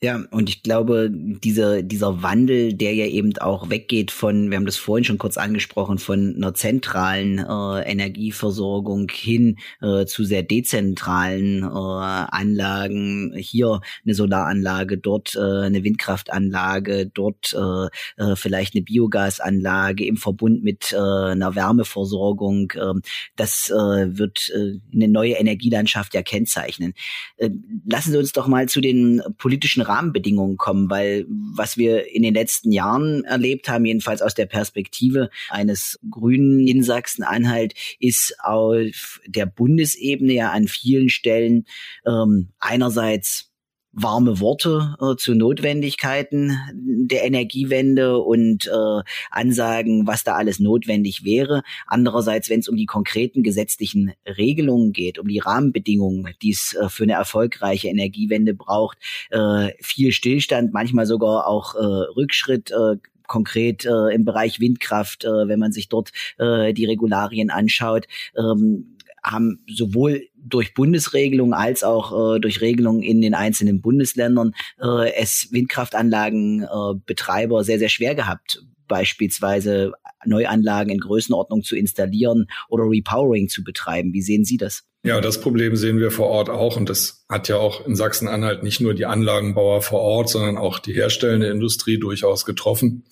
Ja, 0.00 0.22
und 0.30 0.48
ich 0.48 0.62
glaube, 0.62 1.10
dieser, 1.10 1.82
dieser 1.82 2.22
Wandel, 2.22 2.72
der 2.72 2.94
ja 2.94 3.06
eben 3.06 3.36
auch 3.38 3.68
weggeht 3.68 4.12
von, 4.12 4.48
wir 4.48 4.56
haben 4.56 4.64
das 4.64 4.76
vorhin 4.76 5.02
schon 5.02 5.18
kurz 5.18 5.36
angesprochen, 5.36 5.98
von 5.98 6.36
einer 6.36 6.54
zentralen 6.54 7.40
äh, 7.40 7.82
Energieversorgung 7.82 9.10
hin 9.10 9.58
äh, 9.80 10.06
zu 10.06 10.22
sehr 10.22 10.44
dezentralen 10.44 11.64
äh, 11.64 11.66
Anlagen. 11.66 13.34
Hier 13.38 13.80
eine 14.04 14.14
Solaranlage, 14.14 14.98
dort 14.98 15.34
äh, 15.34 15.40
eine 15.40 15.82
Windkraftanlage, 15.82 17.10
dort 17.12 17.56
äh, 17.58 18.22
äh, 18.22 18.36
vielleicht 18.36 18.76
eine 18.76 18.84
Biogasanlage 18.84 20.06
im 20.06 20.16
Verbund 20.16 20.62
mit 20.62 20.92
äh, 20.92 20.96
einer 20.96 21.56
Wärmeversorgung. 21.56 22.70
Äh, 22.76 23.00
das 23.34 23.68
äh, 23.70 23.74
wird 24.16 24.48
äh, 24.54 24.78
eine 24.94 25.08
neue 25.08 25.32
Energielandschaft 25.32 26.14
ja 26.14 26.22
kennzeichnen. 26.22 26.94
Äh, 27.36 27.50
lassen 27.84 28.12
Sie 28.12 28.18
uns 28.18 28.30
doch 28.30 28.46
mal 28.46 28.68
zu 28.68 28.80
den 28.80 29.20
politischen 29.38 29.87
Rahmenbedingungen 29.88 30.56
kommen, 30.56 30.90
weil 30.90 31.26
was 31.28 31.76
wir 31.76 32.12
in 32.14 32.22
den 32.22 32.34
letzten 32.34 32.72
Jahren 32.72 33.24
erlebt 33.24 33.68
haben, 33.68 33.84
jedenfalls 33.84 34.22
aus 34.22 34.34
der 34.34 34.46
Perspektive 34.46 35.30
eines 35.48 35.98
Grünen 36.10 36.66
in 36.66 36.82
Sachsen-Anhalt, 36.82 37.74
ist 37.98 38.36
auf 38.40 39.20
der 39.26 39.46
Bundesebene 39.46 40.34
ja 40.34 40.50
an 40.50 40.68
vielen 40.68 41.08
Stellen 41.08 41.66
ähm, 42.06 42.48
einerseits 42.60 43.47
warme 43.92 44.40
Worte 44.40 44.96
äh, 45.00 45.16
zu 45.16 45.34
Notwendigkeiten 45.34 46.56
der 46.74 47.24
Energiewende 47.24 48.18
und 48.18 48.66
äh, 48.66 49.02
Ansagen, 49.30 50.06
was 50.06 50.24
da 50.24 50.34
alles 50.34 50.60
notwendig 50.60 51.24
wäre. 51.24 51.62
Andererseits, 51.86 52.50
wenn 52.50 52.60
es 52.60 52.68
um 52.68 52.76
die 52.76 52.86
konkreten 52.86 53.42
gesetzlichen 53.42 54.12
Regelungen 54.26 54.92
geht, 54.92 55.18
um 55.18 55.28
die 55.28 55.38
Rahmenbedingungen, 55.38 56.34
die 56.42 56.50
es 56.50 56.74
äh, 56.74 56.88
für 56.88 57.04
eine 57.04 57.14
erfolgreiche 57.14 57.88
Energiewende 57.88 58.54
braucht, 58.54 58.98
äh, 59.30 59.72
viel 59.80 60.12
Stillstand, 60.12 60.72
manchmal 60.72 61.06
sogar 61.06 61.46
auch 61.46 61.74
äh, 61.74 61.78
Rückschritt. 61.78 62.70
Äh, 62.70 62.96
konkret 63.28 63.84
äh, 63.84 64.14
im 64.14 64.24
Bereich 64.24 64.58
Windkraft, 64.58 65.24
äh, 65.24 65.48
wenn 65.48 65.58
man 65.60 65.70
sich 65.70 65.88
dort 65.88 66.12
äh, 66.38 66.72
die 66.72 66.86
Regularien 66.86 67.50
anschaut. 67.50 68.06
Ähm, 68.34 68.96
haben 69.30 69.64
sowohl 69.68 70.28
durch 70.36 70.74
Bundesregelungen 70.74 71.54
als 71.54 71.84
auch 71.84 72.36
äh, 72.36 72.40
durch 72.40 72.60
Regelungen 72.60 73.02
in 73.02 73.20
den 73.20 73.34
einzelnen 73.34 73.80
Bundesländern 73.80 74.54
äh, 74.80 75.12
es 75.14 75.48
Windkraftanlagenbetreiber 75.50 77.60
äh, 77.60 77.64
sehr, 77.64 77.78
sehr 77.78 77.88
schwer 77.88 78.14
gehabt, 78.14 78.62
beispielsweise 78.86 79.92
Neuanlagen 80.24 80.90
in 80.90 81.00
Größenordnung 81.00 81.62
zu 81.62 81.76
installieren 81.76 82.46
oder 82.68 82.84
Repowering 82.84 83.48
zu 83.48 83.62
betreiben. 83.62 84.12
Wie 84.12 84.22
sehen 84.22 84.44
Sie 84.44 84.56
das? 84.56 84.84
Ja, 85.04 85.20
das 85.20 85.40
Problem 85.40 85.76
sehen 85.76 86.00
wir 86.00 86.10
vor 86.10 86.26
Ort 86.26 86.50
auch. 86.50 86.76
Und 86.76 86.88
das 86.88 87.24
hat 87.28 87.48
ja 87.48 87.56
auch 87.56 87.86
in 87.86 87.94
Sachsen-Anhalt 87.94 88.62
nicht 88.62 88.80
nur 88.80 88.94
die 88.94 89.06
Anlagenbauer 89.06 89.82
vor 89.82 90.00
Ort, 90.00 90.28
sondern 90.28 90.58
auch 90.58 90.80
die 90.80 90.92
herstellende 90.92 91.48
Industrie 91.48 91.98
durchaus 91.98 92.44
getroffen, 92.44 93.04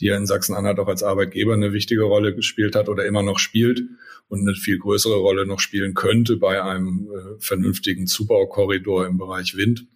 die 0.00 0.06
ja 0.06 0.16
in 0.16 0.26
Sachsen-Anhalt 0.26 0.78
auch 0.78 0.88
als 0.88 1.02
Arbeitgeber 1.02 1.54
eine 1.54 1.72
wichtige 1.72 2.02
Rolle 2.02 2.34
gespielt 2.34 2.76
hat 2.76 2.88
oder 2.88 3.06
immer 3.06 3.22
noch 3.22 3.38
spielt 3.38 3.82
und 4.28 4.40
eine 4.40 4.54
viel 4.54 4.78
größere 4.78 5.16
Rolle 5.16 5.46
noch 5.46 5.60
spielen 5.60 5.94
könnte 5.94 6.36
bei 6.36 6.62
einem 6.62 7.08
äh, 7.10 7.40
vernünftigen 7.40 8.06
Zubaukorridor 8.06 9.06
im 9.06 9.18
Bereich 9.18 9.56
Wind. 9.56 9.86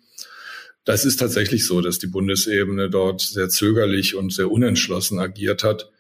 Das 0.84 1.04
ist 1.04 1.18
tatsächlich 1.18 1.66
so, 1.66 1.80
dass 1.80 1.98
die 1.98 2.06
Bundesebene 2.06 2.88
dort 2.88 3.20
sehr 3.20 3.48
zögerlich 3.48 4.14
und 4.14 4.32
sehr 4.32 4.50
unentschlossen 4.50 5.18
agiert 5.18 5.62
hat. 5.62 5.90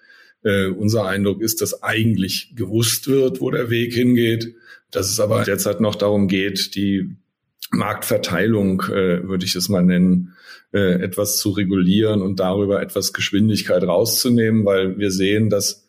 Äh, 0.42 0.68
unser 0.68 1.06
Eindruck 1.06 1.42
ist, 1.42 1.60
dass 1.60 1.82
eigentlich 1.82 2.54
gewusst 2.56 3.08
wird, 3.08 3.40
wo 3.40 3.50
der 3.50 3.68
Weg 3.68 3.92
hingeht, 3.92 4.54
dass 4.90 5.10
es 5.10 5.20
aber 5.20 5.44
derzeit 5.44 5.80
noch 5.80 5.94
darum 5.94 6.28
geht, 6.28 6.74
die 6.74 7.14
Marktverteilung, 7.70 8.82
äh, 8.82 9.26
würde 9.28 9.44
ich 9.44 9.54
es 9.54 9.68
mal 9.68 9.82
nennen, 9.82 10.34
äh, 10.72 11.02
etwas 11.02 11.38
zu 11.38 11.50
regulieren 11.50 12.22
und 12.22 12.40
darüber 12.40 12.82
etwas 12.82 13.12
Geschwindigkeit 13.12 13.82
rauszunehmen, 13.82 14.64
weil 14.64 14.98
wir 14.98 15.10
sehen, 15.10 15.50
dass 15.50 15.86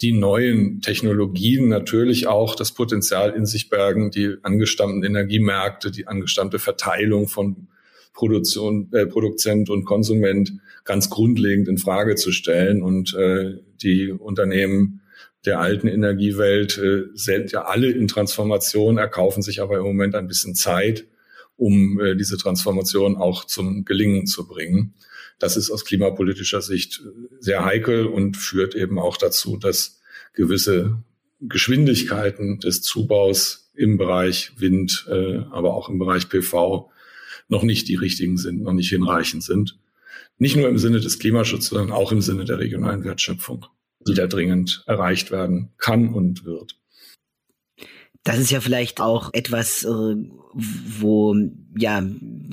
die 0.00 0.12
neuen 0.12 0.80
Technologien 0.80 1.68
natürlich 1.68 2.26
auch 2.26 2.56
das 2.56 2.72
Potenzial 2.72 3.30
in 3.30 3.46
sich 3.46 3.68
bergen, 3.68 4.10
die 4.10 4.36
angestammten 4.42 5.04
Energiemärkte, 5.04 5.92
die 5.92 6.08
angestammte 6.08 6.58
Verteilung 6.58 7.28
von 7.28 7.68
Produktion, 8.12 8.88
äh, 8.92 9.06
Produzent 9.06 9.70
und 9.70 9.84
Konsument 9.84 10.52
ganz 10.84 11.08
grundlegend 11.08 11.68
in 11.68 11.78
Frage 11.78 12.16
zu 12.16 12.32
stellen 12.32 12.82
und 12.82 13.14
äh, 13.14 13.58
die 13.82 14.10
Unternehmen 14.10 15.00
der 15.44 15.60
alten 15.60 15.88
Energiewelt 15.88 16.78
äh, 16.78 17.04
sind 17.14 17.52
ja 17.52 17.62
alle 17.62 17.90
in 17.90 18.08
Transformation, 18.08 18.98
erkaufen 18.98 19.42
sich 19.42 19.60
aber 19.60 19.78
im 19.78 19.84
Moment 19.84 20.14
ein 20.14 20.28
bisschen 20.28 20.54
Zeit, 20.54 21.06
um 21.62 22.00
äh, 22.00 22.16
diese 22.16 22.36
Transformation 22.36 23.16
auch 23.16 23.44
zum 23.44 23.84
Gelingen 23.84 24.26
zu 24.26 24.48
bringen. 24.48 24.94
Das 25.38 25.56
ist 25.56 25.70
aus 25.70 25.84
klimapolitischer 25.84 26.60
Sicht 26.60 27.02
sehr 27.38 27.64
heikel 27.64 28.06
und 28.06 28.36
führt 28.36 28.74
eben 28.74 28.98
auch 28.98 29.16
dazu, 29.16 29.56
dass 29.56 30.00
gewisse 30.34 30.98
Geschwindigkeiten 31.40 32.58
des 32.58 32.82
Zubaus 32.82 33.70
im 33.74 33.96
Bereich 33.96 34.52
Wind, 34.56 35.06
äh, 35.08 35.38
aber 35.52 35.74
auch 35.74 35.88
im 35.88 36.00
Bereich 36.00 36.28
PV 36.28 36.90
noch 37.48 37.62
nicht 37.62 37.86
die 37.86 37.96
richtigen 37.96 38.38
sind, 38.38 38.62
noch 38.62 38.72
nicht 38.72 38.88
hinreichend 38.88 39.44
sind. 39.44 39.78
Nicht 40.38 40.56
nur 40.56 40.68
im 40.68 40.78
Sinne 40.78 40.98
des 40.98 41.20
Klimaschutzes, 41.20 41.70
sondern 41.70 41.92
auch 41.92 42.10
im 42.10 42.22
Sinne 42.22 42.44
der 42.44 42.58
regionalen 42.58 43.04
Wertschöpfung, 43.04 43.66
die 44.08 44.14
da 44.14 44.26
dringend 44.26 44.82
erreicht 44.86 45.30
werden 45.30 45.70
kann 45.78 46.12
und 46.12 46.44
wird. 46.44 46.76
Das 48.24 48.38
ist 48.38 48.52
ja 48.52 48.60
vielleicht 48.60 49.00
auch 49.00 49.30
etwas, 49.32 49.82
äh, 49.82 50.14
wo 50.54 51.34
ja 51.76 52.02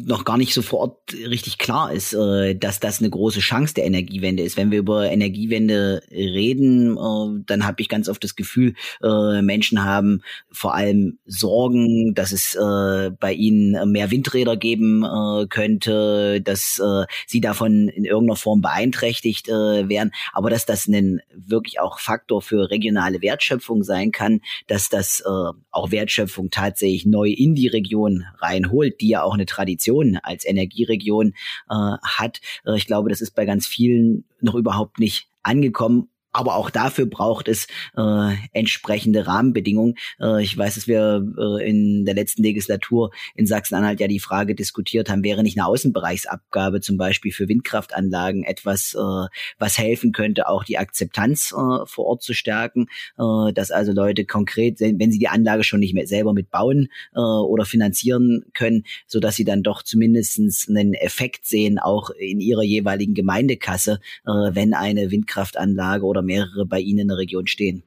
noch 0.06 0.24
gar 0.24 0.38
nicht 0.38 0.54
so 0.54 0.62
vor 0.62 0.80
Ort 0.80 1.14
richtig 1.14 1.58
klar 1.58 1.92
ist, 1.92 2.14
äh, 2.14 2.56
dass 2.56 2.80
das 2.80 3.00
eine 3.00 3.10
große 3.10 3.40
Chance 3.42 3.74
der 3.74 3.86
Energiewende 3.86 4.44
ist. 4.44 4.58
Wenn 4.58 4.72
wir 4.72 4.80
über 4.80 5.12
Energiewende 5.12 6.02
reden, 6.10 6.98
äh, 6.98 7.44
dann 7.46 7.66
habe 7.66 7.82
ich 7.82 7.90
ganz 7.90 8.08
oft 8.08 8.24
das 8.24 8.36
Gefühl, 8.36 8.76
äh, 9.04 9.42
Menschen 9.42 9.84
haben 9.84 10.22
vor 10.52 10.74
allem 10.74 11.20
Sorgen, 11.26 12.14
dass 12.14 12.32
es 12.32 12.56
äh, 12.56 13.12
bei 13.20 13.34
ihnen 13.34 13.92
mehr 13.92 14.12
Windräder 14.12 14.56
geben 14.56 15.04
äh, 15.04 15.48
könnte, 15.48 16.42
dass 16.42 16.80
äh, 16.80 17.06
sie 17.28 17.42
davon 17.42 17.90
in 17.90 18.06
irgendeiner 18.06 18.38
Form 18.38 18.62
beeinträchtigt 18.62 19.48
werden, 19.48 20.12
aber 20.34 20.50
dass 20.50 20.66
das 20.66 20.88
ein 20.88 21.22
wirklich 21.36 21.80
auch 21.80 22.00
Faktor 22.00 22.42
für 22.42 22.70
regionale 22.70 23.22
Wertschöpfung 23.22 23.84
sein 23.84 24.12
kann, 24.12 24.42
dass 24.68 24.90
das 24.90 25.24
auch 25.72 25.92
Wertschöpfung 25.92 26.50
tatsächlich 26.50 27.06
neu 27.06 27.30
in 27.30 27.56
die 27.56 27.68
Region 27.68 27.89
Region 27.90 28.26
reinholt, 28.38 29.02
die 29.02 29.10
ja 29.10 29.24
auch 29.24 29.34
eine 29.34 29.46
Tradition 29.46 30.20
als 30.22 30.46
Energieregion 30.46 31.34
äh, 31.70 31.74
hat. 32.04 32.40
Äh, 32.66 32.78
ich 32.78 32.86
glaube, 32.86 33.10
das 33.10 33.22
ist 33.22 33.32
bei 33.32 33.46
ganz 33.46 33.66
vielen 33.66 34.26
noch 34.42 34.56
überhaupt 34.56 35.00
nicht 35.00 35.28
angekommen 35.44 36.10
aber 36.40 36.56
auch 36.56 36.70
dafür 36.70 37.06
braucht 37.06 37.50
es 37.50 37.68
äh, 37.98 38.34
entsprechende 38.54 39.28
Rahmenbedingungen. 39.28 39.96
Äh, 40.22 40.42
ich 40.42 40.58
weiß, 40.58 40.76
dass 40.76 40.88
wir 40.88 41.22
äh, 41.38 41.70
in 41.70 42.06
der 42.06 42.16
letzten 42.16 42.44
Legislatur 42.44 43.12
in 43.36 43.46
Sachsen-Anhalt 43.46 44.00
ja 44.00 44.08
die 44.08 44.22
Frage 44.22 44.56
diskutiert 44.56 45.10
haben, 45.10 45.24
wäre 45.24 45.44
nicht 45.44 45.58
eine 45.58 45.68
Außenbereichsabgabe 45.68 46.80
zum 46.80 46.96
Beispiel 46.98 47.34
für 47.34 47.50
Windkraftanlagen 47.50 48.44
etwas, 48.44 48.94
äh, 48.94 49.28
was 49.58 49.78
helfen 49.78 50.14
könnte, 50.14 50.48
auch 50.48 50.64
die 50.64 50.78
Akzeptanz 50.78 51.52
äh, 51.52 51.86
vor 51.86 52.06
Ort 52.06 52.24
zu 52.24 52.34
stärken, 52.34 52.88
äh, 53.18 53.52
dass 53.52 53.70
also 53.70 53.92
Leute 53.92 54.24
konkret, 54.24 54.80
wenn 54.80 55.12
sie 55.12 55.20
die 55.20 55.28
Anlage 55.28 55.66
schon 55.66 55.82
nicht 55.82 55.94
mehr 55.94 56.08
selber 56.08 56.34
mitbauen 56.34 56.88
äh, 57.16 57.20
oder 57.20 57.66
finanzieren 57.66 58.46
können, 58.54 58.86
so 59.08 59.20
dass 59.20 59.36
sie 59.36 59.44
dann 59.44 59.62
doch 59.62 59.84
zumindestens 59.84 60.70
einen 60.70 60.94
Effekt 60.94 61.46
sehen, 61.46 61.80
auch 61.80 62.12
in 62.12 62.40
ihrer 62.40 62.64
jeweiligen 62.64 63.14
Gemeindekasse, 63.14 64.00
äh, 64.26 64.32
wenn 64.32 64.74
eine 64.74 65.12
Windkraftanlage 65.12 66.06
oder 66.06 66.22
mehrere 66.30 66.66
bei 66.66 66.80
Ihnen 66.80 67.00
in 67.00 67.08
der 67.10 67.18
Region 67.18 67.48
stehen? 67.48 67.84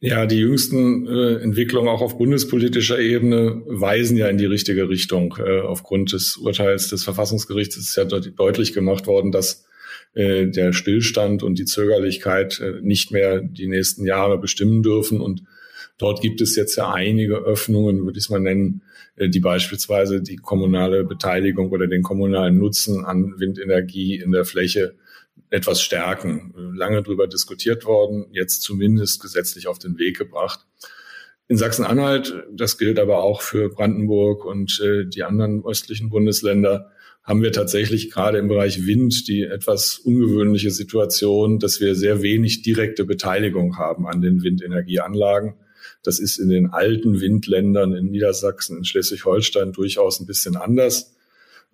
Ja, 0.00 0.26
die 0.26 0.38
jüngsten 0.38 1.08
äh, 1.08 1.42
Entwicklungen 1.42 1.88
auch 1.88 2.02
auf 2.02 2.18
bundespolitischer 2.18 3.00
Ebene 3.00 3.62
weisen 3.66 4.16
ja 4.16 4.28
in 4.28 4.38
die 4.38 4.46
richtige 4.46 4.88
Richtung. 4.88 5.36
Äh, 5.38 5.60
aufgrund 5.60 6.12
des 6.12 6.36
Urteils 6.36 6.88
des 6.88 7.02
Verfassungsgerichts 7.02 7.76
ist 7.76 7.96
ja 7.96 8.04
deut 8.04 8.32
deutlich 8.38 8.72
gemacht 8.72 9.08
worden, 9.08 9.32
dass 9.32 9.66
äh, 10.14 10.46
der 10.46 10.72
Stillstand 10.72 11.42
und 11.42 11.58
die 11.58 11.64
Zögerlichkeit 11.64 12.60
äh, 12.60 12.80
nicht 12.80 13.10
mehr 13.10 13.40
die 13.40 13.66
nächsten 13.66 14.06
Jahre 14.06 14.38
bestimmen 14.38 14.84
dürfen. 14.84 15.20
Und 15.20 15.42
dort 15.98 16.20
gibt 16.22 16.40
es 16.40 16.54
jetzt 16.54 16.76
ja 16.76 16.92
einige 16.92 17.36
Öffnungen, 17.36 18.04
würde 18.04 18.18
ich 18.18 18.26
es 18.26 18.30
mal 18.30 18.38
nennen, 18.38 18.82
äh, 19.16 19.28
die 19.28 19.40
beispielsweise 19.40 20.22
die 20.22 20.36
kommunale 20.36 21.02
Beteiligung 21.02 21.70
oder 21.70 21.88
den 21.88 22.04
kommunalen 22.04 22.56
Nutzen 22.56 23.04
an 23.04 23.34
Windenergie 23.38 24.14
in 24.14 24.30
der 24.30 24.44
Fläche 24.44 24.94
etwas 25.50 25.80
stärken. 25.80 26.52
Lange 26.74 27.02
darüber 27.02 27.26
diskutiert 27.26 27.84
worden, 27.84 28.26
jetzt 28.32 28.62
zumindest 28.62 29.20
gesetzlich 29.20 29.66
auf 29.66 29.78
den 29.78 29.98
Weg 29.98 30.18
gebracht. 30.18 30.66
In 31.48 31.56
Sachsen-Anhalt, 31.56 32.44
das 32.52 32.76
gilt 32.76 32.98
aber 32.98 33.22
auch 33.22 33.40
für 33.40 33.70
Brandenburg 33.70 34.44
und 34.44 34.80
äh, 34.84 35.06
die 35.06 35.22
anderen 35.22 35.64
östlichen 35.64 36.10
Bundesländer, 36.10 36.92
haben 37.22 37.42
wir 37.42 37.52
tatsächlich 37.52 38.10
gerade 38.10 38.38
im 38.38 38.48
Bereich 38.48 38.86
Wind 38.86 39.28
die 39.28 39.42
etwas 39.42 39.98
ungewöhnliche 39.98 40.70
Situation, 40.70 41.58
dass 41.58 41.80
wir 41.80 41.94
sehr 41.94 42.22
wenig 42.22 42.62
direkte 42.62 43.04
Beteiligung 43.04 43.76
haben 43.78 44.06
an 44.06 44.22
den 44.22 44.42
Windenergieanlagen. 44.42 45.54
Das 46.02 46.20
ist 46.20 46.38
in 46.38 46.48
den 46.48 46.70
alten 46.70 47.20
Windländern 47.20 47.94
in 47.94 48.10
Niedersachsen, 48.10 48.78
in 48.78 48.84
Schleswig-Holstein 48.84 49.72
durchaus 49.72 50.20
ein 50.20 50.26
bisschen 50.26 50.56
anders. 50.56 51.16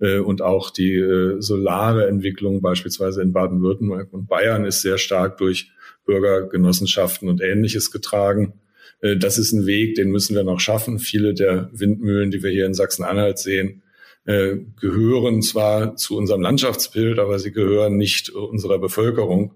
Äh, 0.00 0.18
und 0.18 0.42
auch 0.42 0.70
die 0.70 0.94
äh, 0.94 1.40
solare 1.40 2.08
Entwicklung 2.08 2.60
beispielsweise 2.60 3.22
in 3.22 3.32
Baden-Württemberg 3.32 4.12
und 4.12 4.26
Bayern 4.26 4.64
ist 4.64 4.82
sehr 4.82 4.98
stark 4.98 5.38
durch 5.38 5.70
Bürgergenossenschaften 6.06 7.28
und 7.28 7.40
Ähnliches 7.40 7.90
getragen. 7.90 8.54
Äh, 9.00 9.16
das 9.16 9.38
ist 9.38 9.52
ein 9.52 9.66
Weg, 9.66 9.94
den 9.94 10.10
müssen 10.10 10.34
wir 10.34 10.44
noch 10.44 10.60
schaffen. 10.60 10.98
Viele 10.98 11.34
der 11.34 11.70
Windmühlen, 11.72 12.30
die 12.30 12.42
wir 12.42 12.50
hier 12.50 12.66
in 12.66 12.74
Sachsen-Anhalt 12.74 13.38
sehen, 13.38 13.80
gehören 14.26 15.42
zwar 15.42 15.96
zu 15.96 16.16
unserem 16.16 16.40
Landschaftsbild, 16.40 17.18
aber 17.18 17.38
sie 17.38 17.52
gehören 17.52 17.98
nicht 17.98 18.30
unserer 18.30 18.78
Bevölkerung. 18.78 19.52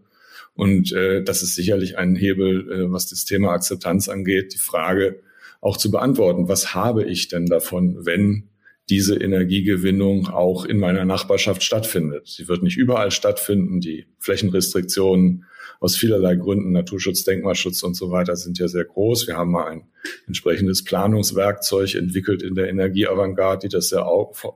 Und 0.53 0.93
das 0.93 1.43
ist 1.43 1.55
sicherlich 1.55 1.97
ein 1.97 2.15
Hebel, 2.15 2.93
was 2.93 3.09
das 3.09 3.25
Thema 3.25 3.53
Akzeptanz 3.53 4.11
angeht, 4.11 4.53
die 4.53 4.59
Frage 4.59 5.21
auch 5.63 5.79
zu 5.79 5.91
beantworten, 5.91 6.49
was 6.49 6.75
habe 6.75 7.05
ich 7.05 7.29
denn 7.29 7.47
davon, 7.47 8.05
wenn 8.05 8.51
diese 8.91 9.17
Energiegewinnung 9.17 10.29
auch 10.29 10.65
in 10.65 10.79
meiner 10.79 11.05
Nachbarschaft 11.05 11.63
stattfindet. 11.63 12.27
Sie 12.27 12.49
wird 12.49 12.63
nicht 12.63 12.77
überall 12.77 13.11
stattfinden. 13.11 13.81
Die 13.81 14.07
Flächenrestriktionen 14.19 15.45
aus 15.81 15.97
vielerlei 15.97 16.35
Gründen, 16.37 16.73
Naturschutz, 16.73 17.25
Denkmalschutz 17.25 17.83
und 17.83 17.95
so 17.95 18.11
weiter, 18.11 18.35
sind 18.37 18.59
ja 18.59 18.67
sehr 18.67 18.85
groß. 18.85 19.27
Wir 19.29 19.37
haben 19.37 19.53
mal 19.53 19.67
ein 19.69 19.83
entsprechendes 20.27 20.85
Planungswerkzeug 20.85 21.95
entwickelt 21.95 22.43
in 22.43 22.55
der 22.55 22.69
Energieavantgarde, 22.69 23.69
die 23.69 23.73
das 23.73 23.91
sehr, 23.91 24.07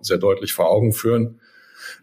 sehr 0.00 0.18
deutlich 0.18 0.52
vor 0.52 0.70
Augen 0.70 0.92
führen. 0.92 1.40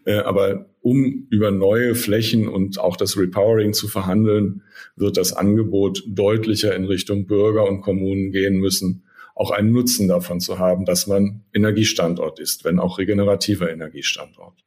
Äh, 0.04 0.18
aber 0.18 0.66
um 0.80 1.26
über 1.30 1.50
neue 1.50 1.94
Flächen 1.94 2.48
und 2.48 2.78
auch 2.78 2.96
das 2.96 3.18
Repowering 3.18 3.72
zu 3.72 3.88
verhandeln, 3.88 4.62
wird 4.96 5.16
das 5.16 5.32
Angebot 5.32 6.04
deutlicher 6.06 6.74
in 6.74 6.84
Richtung 6.84 7.26
Bürger 7.26 7.68
und 7.68 7.82
Kommunen 7.82 8.30
gehen 8.30 8.56
müssen 8.56 9.02
auch 9.40 9.50
einen 9.52 9.72
Nutzen 9.72 10.06
davon 10.06 10.38
zu 10.38 10.58
haben, 10.58 10.84
dass 10.84 11.06
man 11.06 11.44
Energiestandort 11.54 12.38
ist, 12.40 12.62
wenn 12.66 12.78
auch 12.78 12.98
regenerativer 12.98 13.70
Energiestandort. 13.70 14.62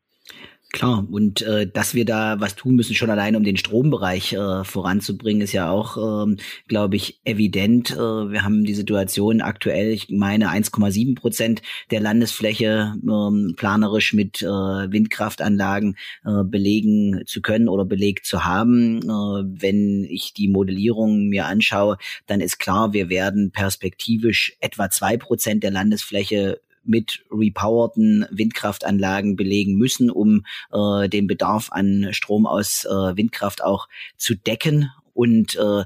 Klar, 0.73 1.05
und 1.11 1.43
äh, 1.43 1.67
dass 1.67 1.93
wir 1.93 2.03
da 2.03 2.39
was 2.39 2.55
tun 2.55 2.73
müssen, 2.73 2.95
schon 2.95 3.11
allein 3.11 3.35
um 3.35 3.43
den 3.43 3.57
Strombereich 3.57 4.33
äh, 4.33 4.63
voranzubringen, 4.63 5.43
ist 5.43 5.53
ja 5.53 5.69
auch, 5.69 6.25
ähm, 6.25 6.37
glaube 6.67 6.95
ich, 6.95 7.21
evident. 7.25 7.91
Äh, 7.91 7.97
wir 7.97 8.43
haben 8.43 8.63
die 8.65 8.73
Situation 8.73 9.41
aktuell, 9.41 9.91
ich 9.91 10.09
meine 10.09 10.49
1,7 10.49 11.13
Prozent 11.13 11.61
der 11.91 11.99
Landesfläche 11.99 12.95
ähm, 13.07 13.53
planerisch 13.55 14.13
mit 14.13 14.41
äh, 14.41 14.47
Windkraftanlagen 14.47 15.95
äh, 16.25 16.43
belegen 16.43 17.21
zu 17.27 17.43
können 17.43 17.69
oder 17.69 17.85
belegt 17.85 18.25
zu 18.25 18.43
haben. 18.43 18.97
Äh, 19.03 19.61
wenn 19.61 20.03
ich 20.09 20.33
die 20.33 20.47
Modellierung 20.47 21.27
mir 21.27 21.45
anschaue, 21.45 21.99
dann 22.25 22.41
ist 22.41 22.57
klar, 22.57 22.93
wir 22.93 23.09
werden 23.09 23.51
perspektivisch 23.51 24.57
etwa 24.59 24.89
zwei 24.89 25.17
Prozent 25.17 25.61
der 25.61 25.69
Landesfläche 25.69 26.59
mit 26.83 27.23
repowerten 27.31 28.25
Windkraftanlagen 28.31 29.35
belegen 29.35 29.75
müssen, 29.75 30.09
um 30.09 30.45
äh, 30.71 31.09
den 31.09 31.27
Bedarf 31.27 31.71
an 31.71 32.09
Strom 32.11 32.45
aus 32.45 32.85
äh, 32.85 32.89
Windkraft 32.89 33.63
auch 33.63 33.87
zu 34.17 34.35
decken. 34.35 34.91
Und 35.13 35.55
äh, 35.55 35.83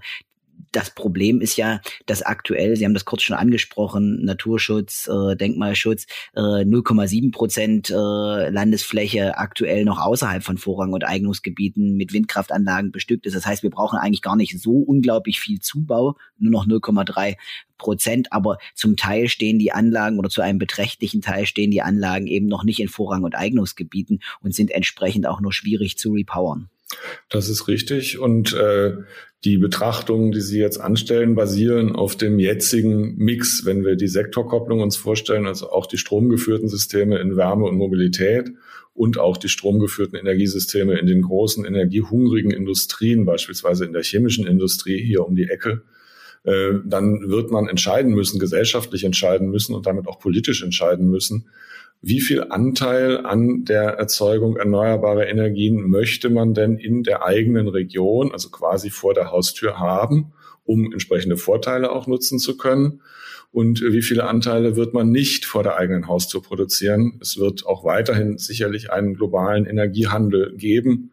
das 0.72 0.90
Problem 0.90 1.42
ist 1.42 1.58
ja, 1.58 1.82
dass 2.06 2.22
aktuell, 2.22 2.76
Sie 2.76 2.86
haben 2.86 2.94
das 2.94 3.06
kurz 3.06 3.24
schon 3.24 3.36
angesprochen, 3.36 4.24
Naturschutz, 4.24 5.08
äh, 5.08 5.36
Denkmalschutz, 5.36 6.06
äh, 6.36 6.66
0,7 6.66 7.32
Prozent 7.32 7.90
äh, 7.90 7.94
Landesfläche 8.50 9.38
aktuell 9.38 9.86
noch 9.86 10.00
außerhalb 10.00 10.44
von 10.44 10.58
Vorrang- 10.58 10.94
und 10.94 11.06
Eignungsgebieten 11.06 11.96
mit 11.96 12.14
Windkraftanlagen 12.14 12.92
bestückt 12.92 13.26
ist. 13.26 13.36
Das 13.36 13.46
heißt, 13.46 13.64
wir 13.64 13.70
brauchen 13.70 14.00
eigentlich 14.00 14.22
gar 14.22 14.36
nicht 14.36 14.60
so 14.60 14.78
unglaublich 14.78 15.40
viel 15.40 15.60
Zubau, 15.60 16.16
nur 16.38 16.52
noch 16.52 16.68
0,3 16.68 17.36
Prozent, 17.78 18.34
aber 18.34 18.58
zum 18.74 18.98
Teil 18.98 19.28
stehen 19.28 19.60
die 19.60 19.72
Anlagen 19.72 20.20
oder 20.20 20.30
zu 20.30 20.42
einem 20.42 20.60
beträchtlichen 20.60 21.22
Teil 21.22 21.46
stehen 21.46 21.72
die 21.72 21.82
Anlagen 21.82 22.28
eben 22.28 22.48
noch 22.48 22.64
nicht 22.64 22.80
in 22.80 22.88
Vorrang- 22.88 23.24
und 23.24 23.36
Eignungsgebieten 23.36 24.22
und 24.42 24.56
sind 24.56 24.72
entsprechend 24.72 25.28
auch 25.28 25.42
nur 25.42 25.54
schwierig 25.54 25.98
zu 25.98 26.12
repowern. 26.14 26.70
Das 27.30 27.50
ist 27.50 27.68
richtig. 27.68 28.20
Und 28.20 28.54
äh, 28.54 28.94
die 29.44 29.58
Betrachtungen, 29.58 30.32
die 30.32 30.42
Sie 30.42 30.60
jetzt 30.60 30.80
anstellen, 30.80 31.36
basieren 31.36 31.96
auf 31.96 32.16
dem 32.16 32.40
jetzigen 32.40 33.16
Mix, 33.18 33.66
wenn 33.66 33.86
wir 33.86 33.96
die 33.96 34.08
Sektorkopplung 34.08 34.82
uns 34.82 34.98
vorstellen, 34.98 35.46
also 35.46 35.70
auch 35.70 35.86
die 35.86 35.98
stromgeführten 35.98 36.70
Systeme 36.70 37.20
in 37.20 37.36
Wärme 37.38 37.66
und 37.66 37.76
Mobilität 37.76 38.52
und 38.94 39.20
auch 39.20 39.38
die 39.38 39.50
stromgeführten 39.50 40.18
Energiesysteme 40.18 40.98
in 40.98 41.06
den 41.06 41.22
großen 41.22 41.66
energiehungrigen 41.66 42.52
Industrien, 42.52 43.26
beispielsweise 43.26 43.86
in 43.86 43.94
der 43.94 44.04
chemischen 44.04 44.48
Industrie 44.48 45.00
hier 45.00 45.26
um 45.26 45.36
die 45.36 45.50
Ecke, 45.50 45.84
äh, 46.44 46.74
dann 46.84 47.30
wird 47.30 47.52
man 47.52 47.68
entscheiden 47.68 48.14
müssen, 48.14 48.40
gesellschaftlich 48.40 49.04
entscheiden 49.04 49.50
müssen 49.50 49.76
und 49.76 49.86
damit 49.86 50.08
auch 50.08 50.20
politisch 50.20 50.64
entscheiden 50.64 51.10
müssen, 51.10 51.50
wie 52.02 52.22
viel 52.22 52.44
Anteil 52.50 53.26
an 53.26 53.66
der 53.66 53.94
Erzeugung 53.94 54.56
erneuerbarer 54.56 55.28
Energien 55.28 55.90
möchte 55.90 56.30
man 56.30 56.54
denn 56.54 56.78
in 56.78 57.04
der 57.04 57.26
eigenen 57.26 57.68
Region, 57.68 58.32
also 58.32 58.50
quasi 58.50 58.90
vor 58.90 59.14
der 59.14 59.32
Haustür 59.32 59.80
haben, 59.80 60.34
um 60.64 60.92
entsprechende 60.92 61.38
Vorteile 61.38 61.92
auch 61.92 62.08
nutzen 62.08 62.40
zu 62.40 62.58
können. 62.58 63.02
Und 63.52 63.82
wie 63.82 64.02
viele 64.02 64.26
Anteile 64.26 64.76
wird 64.76 64.94
man 64.94 65.10
nicht 65.10 65.46
vor 65.46 65.64
der 65.64 65.78
eigenen 65.78 66.08
Haustür 66.08 66.42
produzieren? 66.42 67.18
Es 67.22 67.40
wird 67.40 67.66
auch 67.66 67.84
weiterhin 67.84 68.38
sicherlich 68.38 68.92
einen 68.92 69.16
globalen 69.16 69.66
Energiehandel 69.66 70.56
geben, 70.56 71.12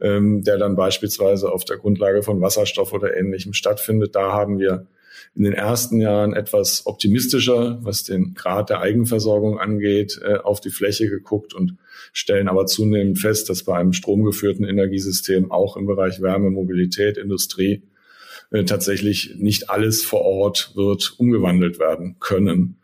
ähm, 0.00 0.42
der 0.42 0.58
dann 0.58 0.76
beispielsweise 0.76 1.50
auf 1.50 1.64
der 1.64 1.78
Grundlage 1.78 2.22
von 2.22 2.40
Wasserstoff 2.40 2.92
oder 2.92 3.16
Ähnlichem 3.16 3.54
stattfindet. 3.54 4.14
Da 4.14 4.32
haben 4.32 4.58
wir 4.58 4.86
in 5.34 5.44
den 5.44 5.52
ersten 5.52 6.00
Jahren 6.00 6.34
etwas 6.34 6.86
optimistischer, 6.86 7.78
was 7.82 8.04
den 8.04 8.34
Grad 8.34 8.70
der 8.70 8.80
Eigenversorgung 8.80 9.58
angeht, 9.58 10.20
äh, 10.22 10.38
auf 10.38 10.60
die 10.60 10.70
Fläche 10.70 11.08
geguckt 11.08 11.54
und 11.54 11.76
stellen 12.12 12.48
aber 12.48 12.66
zunehmend 12.66 13.18
fest, 13.18 13.48
dass 13.48 13.64
bei 13.64 13.76
einem 13.76 13.92
stromgeführten 13.92 14.66
Energiesystem 14.66 15.50
auch 15.50 15.76
im 15.76 15.86
Bereich 15.86 16.20
Wärme, 16.20 16.50
Mobilität, 16.50 17.16
Industrie 17.16 17.82
äh, 18.50 18.64
tatsächlich 18.64 19.34
nicht 19.36 19.70
alles 19.70 20.04
vor 20.04 20.22
Ort 20.22 20.72
wird 20.74 21.14
umgewandelt 21.18 21.78
werden 21.78 22.16
können. 22.18 22.78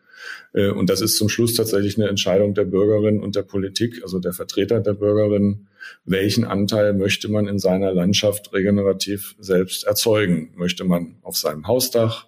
Äh, 0.53 0.71
und 0.71 0.91
das 0.91 1.01
ist 1.01 1.17
zum 1.17 1.29
Schluss 1.29 1.55
tatsächlich 1.55 1.99
eine 1.99 2.09
Entscheidung 2.09 2.55
der 2.55 2.65
Bürgerinnen 2.65 3.21
und 3.21 3.37
der 3.37 3.43
Politik, 3.43 4.03
also 4.03 4.19
der 4.19 4.33
Vertreter 4.33 4.81
der 4.81 4.95
Bürgerinnen, 4.95 5.69
welchen 6.05 6.45
Anteil 6.45 6.95
möchte 6.95 7.29
man 7.29 7.47
in 7.47 7.59
seiner 7.59 7.93
Landschaft 7.93 8.53
regenerativ 8.53 9.35
selbst 9.39 9.85
erzeugen? 9.85 10.53
Möchte 10.57 10.85
man 10.85 11.17
auf 11.23 11.37
seinem 11.37 11.67
Hausdach, 11.67 12.27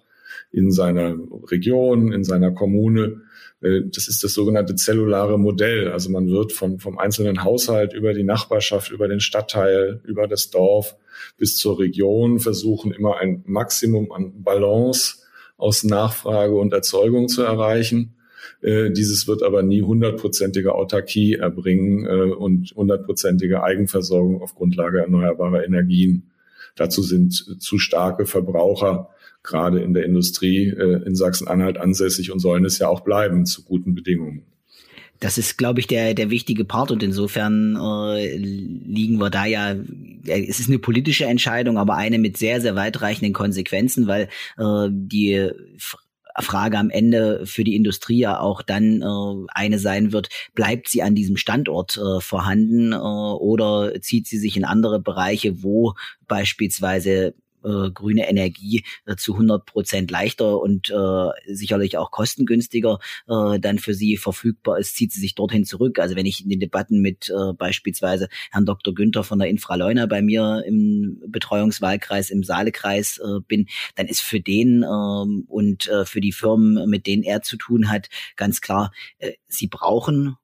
in 0.51 0.71
seiner 0.71 1.15
Region, 1.49 2.11
in 2.11 2.23
seiner 2.23 2.51
Kommune 2.51 3.21
äh, 3.61 3.81
das 3.85 4.07
ist 4.07 4.23
das 4.23 4.33
sogenannte 4.33 4.75
zellulare 4.75 5.37
Modell. 5.37 5.91
Also 5.91 6.09
man 6.09 6.27
wird 6.27 6.51
vom, 6.51 6.79
vom 6.79 6.97
einzelnen 6.97 7.43
Haushalt 7.43 7.93
über 7.93 8.13
die 8.13 8.23
Nachbarschaft, 8.23 8.91
über 8.91 9.07
den 9.07 9.19
Stadtteil, 9.19 10.01
über 10.05 10.27
das 10.27 10.49
Dorf 10.49 10.95
bis 11.37 11.57
zur 11.57 11.79
Region 11.79 12.39
versuchen, 12.39 12.91
immer 12.91 13.17
ein 13.17 13.43
Maximum 13.45 14.11
an 14.11 14.43
Balance 14.43 15.17
aus 15.57 15.83
Nachfrage 15.83 16.55
und 16.55 16.73
Erzeugung 16.73 17.27
zu 17.27 17.41
erreichen. 17.41 18.15
Äh, 18.61 18.91
dieses 18.91 19.27
wird 19.27 19.43
aber 19.43 19.63
nie 19.63 19.81
hundertprozentige 19.81 20.75
Autarkie 20.75 21.33
erbringen 21.33 22.05
äh, 22.05 22.33
und 22.33 22.73
hundertprozentige 22.75 23.63
Eigenversorgung 23.63 24.41
auf 24.41 24.55
Grundlage 24.55 24.99
erneuerbarer 24.99 25.63
Energien. 25.63 26.31
Dazu 26.75 27.01
sind 27.01 27.33
zu 27.59 27.79
starke 27.79 28.27
Verbraucher 28.27 29.09
gerade 29.47 29.79
in 29.79 29.93
der 29.93 30.05
Industrie 30.05 30.67
äh, 30.67 31.01
in 31.05 31.15
Sachsen-Anhalt 31.15 31.77
ansässig 31.77 32.31
und 32.31 32.39
sollen 32.39 32.65
es 32.65 32.77
ja 32.77 32.87
auch 32.87 33.01
bleiben 33.01 33.45
zu 33.45 33.63
guten 33.63 33.95
Bedingungen. 33.95 34.43
Das 35.19 35.39
ist, 35.39 35.57
glaube 35.57 35.79
ich, 35.79 35.87
der, 35.87 36.13
der 36.13 36.29
wichtige 36.29 36.63
Part 36.63 36.91
und 36.91 37.01
insofern 37.01 37.75
äh, 37.75 38.37
liegen 38.37 39.17
wir 39.19 39.31
da 39.31 39.45
ja, 39.45 39.75
es 40.27 40.59
ist 40.59 40.69
eine 40.69 40.77
politische 40.77 41.25
Entscheidung, 41.25 41.79
aber 41.79 41.95
eine 41.95 42.19
mit 42.19 42.37
sehr, 42.37 42.61
sehr 42.61 42.75
weitreichenden 42.75 43.33
Konsequenzen, 43.33 44.05
weil 44.05 44.29
äh, 44.59 44.89
die 44.91 45.49
Frage 46.39 46.77
am 46.77 46.89
Ende 46.89 47.45
für 47.45 47.63
die 47.63 47.75
Industrie 47.75 48.19
ja 48.19 48.39
auch 48.39 48.61
dann 48.61 49.01
äh, 49.01 49.45
eine 49.53 49.79
sein 49.79 50.11
wird, 50.11 50.29
bleibt 50.53 50.87
sie 50.87 51.01
an 51.01 51.15
diesem 51.15 51.37
Standort 51.37 51.97
äh, 51.97 52.21
vorhanden 52.21 52.93
äh, 52.93 52.95
oder 52.95 53.99
zieht 54.01 54.27
sie 54.27 54.37
sich 54.37 54.55
in 54.55 54.65
andere 54.65 54.99
Bereiche, 54.99 55.63
wo 55.63 55.95
beispielsweise 56.27 57.33
äh, 57.67 57.91
grüne 57.91 58.29
Energie 58.29 58.83
äh, 59.05 59.15
zu 59.15 59.33
100 59.33 59.65
Prozent 59.65 60.11
leichter 60.11 60.59
und 60.59 60.89
äh, 60.89 61.53
sicherlich 61.53 61.97
auch 61.97 62.11
kostengünstiger 62.11 62.99
äh, 63.27 63.59
dann 63.59 63.79
für 63.79 63.93
sie 63.93 64.17
verfügbar 64.17 64.79
ist, 64.79 64.95
zieht 64.95 65.11
sie 65.11 65.19
sich 65.19 65.35
dorthin 65.35 65.65
zurück. 65.65 65.99
Also 65.99 66.15
wenn 66.15 66.25
ich 66.25 66.43
in 66.43 66.49
den 66.49 66.59
Debatten 66.59 67.01
mit 67.01 67.29
äh, 67.29 67.53
beispielsweise 67.53 68.29
Herrn 68.51 68.65
Dr. 68.65 68.93
Günther 68.93 69.23
von 69.23 69.39
der 69.39 69.49
Infraleuna 69.49 70.05
bei 70.05 70.21
mir 70.21 70.63
im 70.65 71.21
Betreuungswahlkreis 71.27 72.29
im 72.29 72.43
Saalekreis 72.43 73.19
äh, 73.19 73.39
bin, 73.47 73.67
dann 73.95 74.07
ist 74.07 74.21
für 74.21 74.39
den 74.39 74.83
äh, 74.83 74.87
und 74.87 75.87
äh, 75.87 76.05
für 76.05 76.21
die 76.21 76.31
Firmen, 76.31 76.89
mit 76.89 77.07
denen 77.07 77.23
er 77.23 77.41
zu 77.41 77.57
tun 77.57 77.89
hat, 77.89 78.09
ganz 78.35 78.61
klar, 78.61 78.91
äh, 79.19 79.33
sie 79.47 79.67
brauchen 79.67 80.37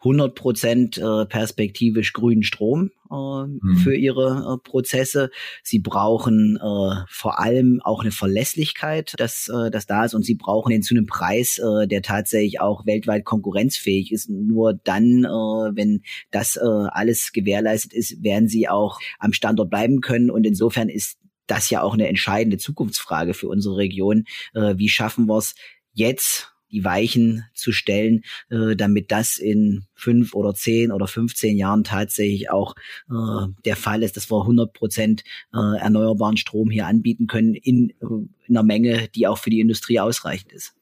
100 0.00 0.34
Prozent 0.34 0.98
äh, 0.98 1.26
perspektivisch 1.26 2.12
grünen 2.12 2.44
Strom 2.44 2.90
äh, 3.10 3.14
mhm. 3.14 3.76
für 3.82 3.96
ihre 3.96 4.54
äh, 4.54 4.68
Prozesse. 4.68 5.30
Sie 5.62 5.80
brauchen 5.80 6.56
äh, 6.56 7.04
vor 7.08 7.40
allem 7.40 7.80
auch 7.82 8.02
eine 8.02 8.12
Verlässlichkeit, 8.12 9.14
dass 9.18 9.48
äh, 9.48 9.70
das 9.70 9.86
da 9.86 10.04
ist 10.04 10.14
und 10.14 10.24
sie 10.24 10.36
brauchen 10.36 10.70
den 10.70 10.82
zu 10.82 10.94
einem 10.94 11.06
Preis, 11.06 11.58
äh, 11.58 11.88
der 11.88 12.02
tatsächlich 12.02 12.60
auch 12.60 12.86
weltweit 12.86 13.24
konkurrenzfähig 13.24 14.12
ist. 14.12 14.30
Nur 14.30 14.74
dann, 14.74 15.24
äh, 15.24 15.76
wenn 15.76 16.02
das 16.30 16.56
äh, 16.56 16.60
alles 16.64 17.32
gewährleistet 17.32 17.92
ist, 17.92 18.22
werden 18.22 18.48
sie 18.48 18.68
auch 18.68 19.00
am 19.18 19.32
Standort 19.32 19.70
bleiben 19.70 20.00
können 20.00 20.30
und 20.30 20.46
insofern 20.46 20.88
ist 20.88 21.18
das 21.48 21.70
ja 21.70 21.82
auch 21.82 21.94
eine 21.94 22.08
entscheidende 22.08 22.58
Zukunftsfrage 22.58 23.34
für 23.34 23.48
unsere 23.48 23.76
Region. 23.78 24.24
Äh, 24.54 24.74
wie 24.76 24.88
schaffen 24.88 25.26
wir 25.26 25.38
es 25.38 25.54
jetzt 25.92 26.52
die 26.70 26.84
Weichen 26.84 27.44
zu 27.54 27.72
stellen, 27.72 28.22
äh, 28.50 28.76
damit 28.76 29.10
das 29.10 29.38
in 29.38 29.84
fünf 29.94 30.34
oder 30.34 30.54
zehn 30.54 30.92
oder 30.92 31.06
15 31.06 31.56
Jahren 31.56 31.84
tatsächlich 31.84 32.50
auch 32.50 32.74
äh, 33.10 33.46
der 33.64 33.76
Fall 33.76 34.02
ist, 34.02 34.16
dass 34.16 34.30
wir 34.30 34.40
100 34.40 34.72
Prozent 34.72 35.24
äh, 35.52 35.78
erneuerbaren 35.78 36.36
Strom 36.36 36.70
hier 36.70 36.86
anbieten 36.86 37.26
können 37.26 37.54
in, 37.54 37.92
in 38.00 38.30
einer 38.48 38.62
Menge, 38.62 39.08
die 39.14 39.26
auch 39.26 39.38
für 39.38 39.50
die 39.50 39.60
Industrie 39.60 40.00
ausreichend 40.00 40.52
ist. 40.52 40.74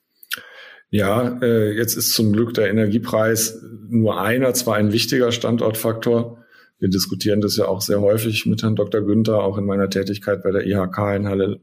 Ja, 0.90 1.38
äh, 1.42 1.72
jetzt 1.72 1.96
ist 1.96 2.12
zum 2.12 2.33
Glück 2.33 2.55
der 2.55 2.70
Energiepreis 2.70 3.61
nur 3.88 4.20
einer, 4.20 4.55
zwar 4.55 4.77
ein 4.77 4.92
wichtiger 4.92 5.33
Standortfaktor. 5.33 6.44
Wir 6.79 6.88
diskutieren 6.88 7.40
das 7.40 7.57
ja 7.57 7.66
auch 7.66 7.81
sehr 7.81 8.01
häufig 8.01 8.46
mit 8.46 8.62
Herrn 8.62 8.77
Dr. 8.77 9.01
Günther, 9.01 9.42
auch 9.42 9.59
in 9.59 9.64
meiner 9.64 9.90
Tätigkeit 9.90 10.42
bei 10.42 10.53
der 10.53 10.66
IHK 10.66 10.99
in 11.16 11.27
Halle 11.27 11.61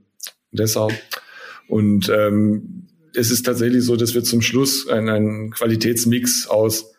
Dessau. 0.51 0.89
Und 1.67 2.09
ähm, 2.09 2.88
es 3.15 3.32
ist 3.32 3.43
tatsächlich 3.45 3.84
so, 3.84 3.95
dass 3.95 4.13
wir 4.13 4.23
zum 4.23 4.41
Schluss 4.41 4.88
einen, 4.88 5.52
Qualitätsmix 5.52 6.47
aus 6.47 6.93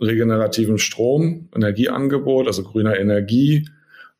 regenerativem 0.00 0.78
Strom, 0.78 1.48
Energieangebot, 1.54 2.46
also 2.46 2.62
grüner 2.62 2.98
Energie, 2.98 3.68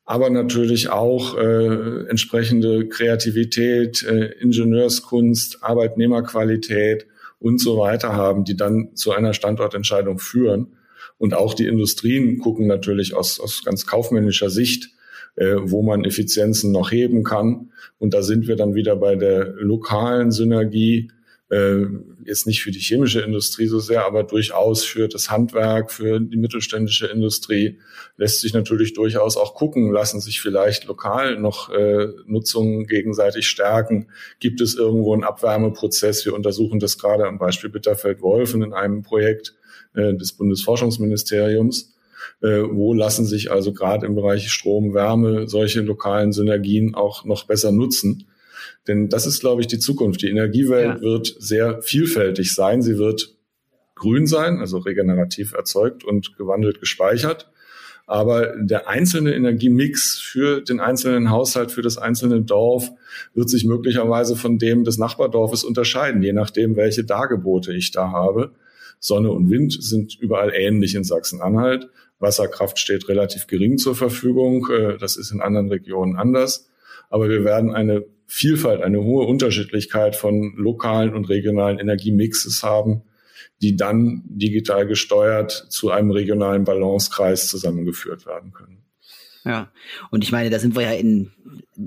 aber 0.05 0.31
natürlich 0.31 0.89
auch 0.89 1.37
äh, 1.37 2.07
entsprechende 2.09 2.87
Kreativität, 2.87 4.03
äh, 4.03 4.31
Ingenieurskunst, 4.39 5.63
Arbeitnehmerqualität 5.63 7.05
und 7.37 7.61
so 7.61 7.77
weiter 7.77 8.13
haben, 8.13 8.43
die 8.43 8.57
dann 8.57 8.95
zu 8.95 9.11
einer 9.11 9.33
Standortentscheidung 9.33 10.17
führen. 10.17 10.75
Und 11.19 11.35
auch 11.35 11.53
die 11.53 11.67
Industrien 11.67 12.39
gucken 12.39 12.65
natürlich 12.65 13.13
aus, 13.13 13.39
aus 13.39 13.63
ganz 13.63 13.85
kaufmännischer 13.85 14.49
Sicht, 14.49 14.89
äh, 15.35 15.57
wo 15.59 15.83
man 15.83 16.03
Effizienzen 16.03 16.71
noch 16.71 16.91
heben 16.91 17.23
kann. 17.23 17.71
Und 17.99 18.15
da 18.15 18.23
sind 18.23 18.47
wir 18.47 18.55
dann 18.55 18.73
wieder 18.73 18.95
bei 18.95 19.15
der 19.15 19.53
lokalen 19.57 20.31
Synergie 20.31 21.11
äh, 21.49 21.85
jetzt 22.25 22.45
nicht 22.45 22.61
für 22.61 22.71
die 22.71 22.79
chemische 22.79 23.21
Industrie 23.21 23.67
so 23.67 23.79
sehr, 23.79 24.05
aber 24.05 24.23
durchaus 24.23 24.83
für 24.83 25.07
das 25.07 25.31
Handwerk, 25.31 25.91
für 25.91 26.19
die 26.19 26.37
mittelständische 26.37 27.07
Industrie 27.07 27.79
lässt 28.17 28.41
sich 28.41 28.53
natürlich 28.53 28.93
durchaus 28.93 29.35
auch 29.35 29.55
gucken, 29.55 29.91
lassen 29.91 30.19
sich 30.19 30.41
vielleicht 30.41 30.85
lokal 30.85 31.39
noch 31.39 31.69
äh, 31.71 32.07
Nutzungen 32.25 32.85
gegenseitig 32.85 33.47
stärken. 33.47 34.07
Gibt 34.39 34.61
es 34.61 34.75
irgendwo 34.75 35.13
einen 35.13 35.23
Abwärmeprozess? 35.23 36.25
Wir 36.25 36.35
untersuchen 36.35 36.79
das 36.79 36.97
gerade 36.97 37.25
am 37.25 37.39
Beispiel 37.39 37.69
Bitterfeld-Wolfen 37.69 38.61
in 38.61 38.73
einem 38.73 39.01
Projekt 39.01 39.55
äh, 39.95 40.13
des 40.13 40.33
Bundesforschungsministeriums. 40.33 41.95
Äh, 42.41 42.63
wo 42.69 42.93
lassen 42.93 43.25
sich 43.25 43.51
also 43.51 43.73
gerade 43.73 44.05
im 44.05 44.15
Bereich 44.15 44.51
Strom, 44.51 44.93
Wärme 44.93 45.47
solche 45.47 45.81
lokalen 45.81 46.31
Synergien 46.31 46.93
auch 46.93 47.25
noch 47.25 47.45
besser 47.45 47.71
nutzen? 47.71 48.27
Denn 48.87 49.09
das 49.09 49.25
ist, 49.25 49.39
glaube 49.39 49.61
ich, 49.61 49.67
die 49.67 49.79
Zukunft. 49.79 50.21
Die 50.21 50.29
Energiewelt 50.29 50.95
ja. 50.97 51.01
wird 51.01 51.35
sehr 51.39 51.81
vielfältig 51.81 52.53
sein. 52.53 52.81
Sie 52.81 52.97
wird 52.97 53.35
grün 53.95 54.27
sein, 54.27 54.59
also 54.59 54.77
regenerativ 54.77 55.53
erzeugt 55.53 56.03
und 56.03 56.37
gewandelt 56.37 56.79
gespeichert. 56.79 57.49
Aber 58.07 58.55
der 58.57 58.87
einzelne 58.87 59.35
Energiemix 59.35 60.17
für 60.17 60.61
den 60.61 60.79
einzelnen 60.79 61.29
Haushalt, 61.29 61.71
für 61.71 61.83
das 61.83 61.99
einzelne 61.99 62.41
Dorf 62.41 62.89
wird 63.35 63.51
sich 63.51 63.65
möglicherweise 63.65 64.35
von 64.35 64.57
dem 64.57 64.83
des 64.83 64.97
Nachbardorfes 64.97 65.63
unterscheiden, 65.63 66.23
je 66.23 66.33
nachdem, 66.33 66.75
welche 66.75 67.03
Dargebote 67.03 67.71
ich 67.71 67.91
da 67.91 68.11
habe. 68.11 68.53
Sonne 68.99 69.31
und 69.31 69.51
Wind 69.51 69.77
sind 69.79 70.19
überall 70.19 70.51
ähnlich 70.55 70.95
in 70.95 71.03
Sachsen-Anhalt. 71.03 71.89
Wasserkraft 72.17 72.79
steht 72.79 73.07
relativ 73.07 73.45
gering 73.45 73.77
zur 73.77 73.95
Verfügung. 73.95 74.67
Äh, 74.71 74.97
das 74.97 75.15
ist 75.15 75.31
in 75.31 75.39
anderen 75.39 75.69
Regionen 75.69 76.15
anders. 76.15 76.67
Aber 77.09 77.29
wir 77.29 77.43
werden 77.43 77.73
eine 77.73 78.05
Vielfalt, 78.31 78.83
eine 78.83 79.03
hohe 79.03 79.25
Unterschiedlichkeit 79.25 80.15
von 80.15 80.53
lokalen 80.55 81.15
und 81.15 81.29
regionalen 81.29 81.79
Energiemixes 81.79 82.61
haben, 82.61 83.01
die 83.59 83.75
dann 83.75 84.21
digital 84.25 84.85
gesteuert 84.85 85.51
zu 85.69 85.89
einem 85.89 86.11
regionalen 86.11 86.63
Balancekreis 86.63 87.47
zusammengeführt 87.47 88.27
werden 88.27 88.53
können. 88.53 88.83
Ja, 89.43 89.71
und 90.11 90.23
ich 90.23 90.31
meine, 90.31 90.51
da 90.51 90.59
sind 90.59 90.75
wir 90.75 90.83
ja 90.83 90.91
in 90.91 91.31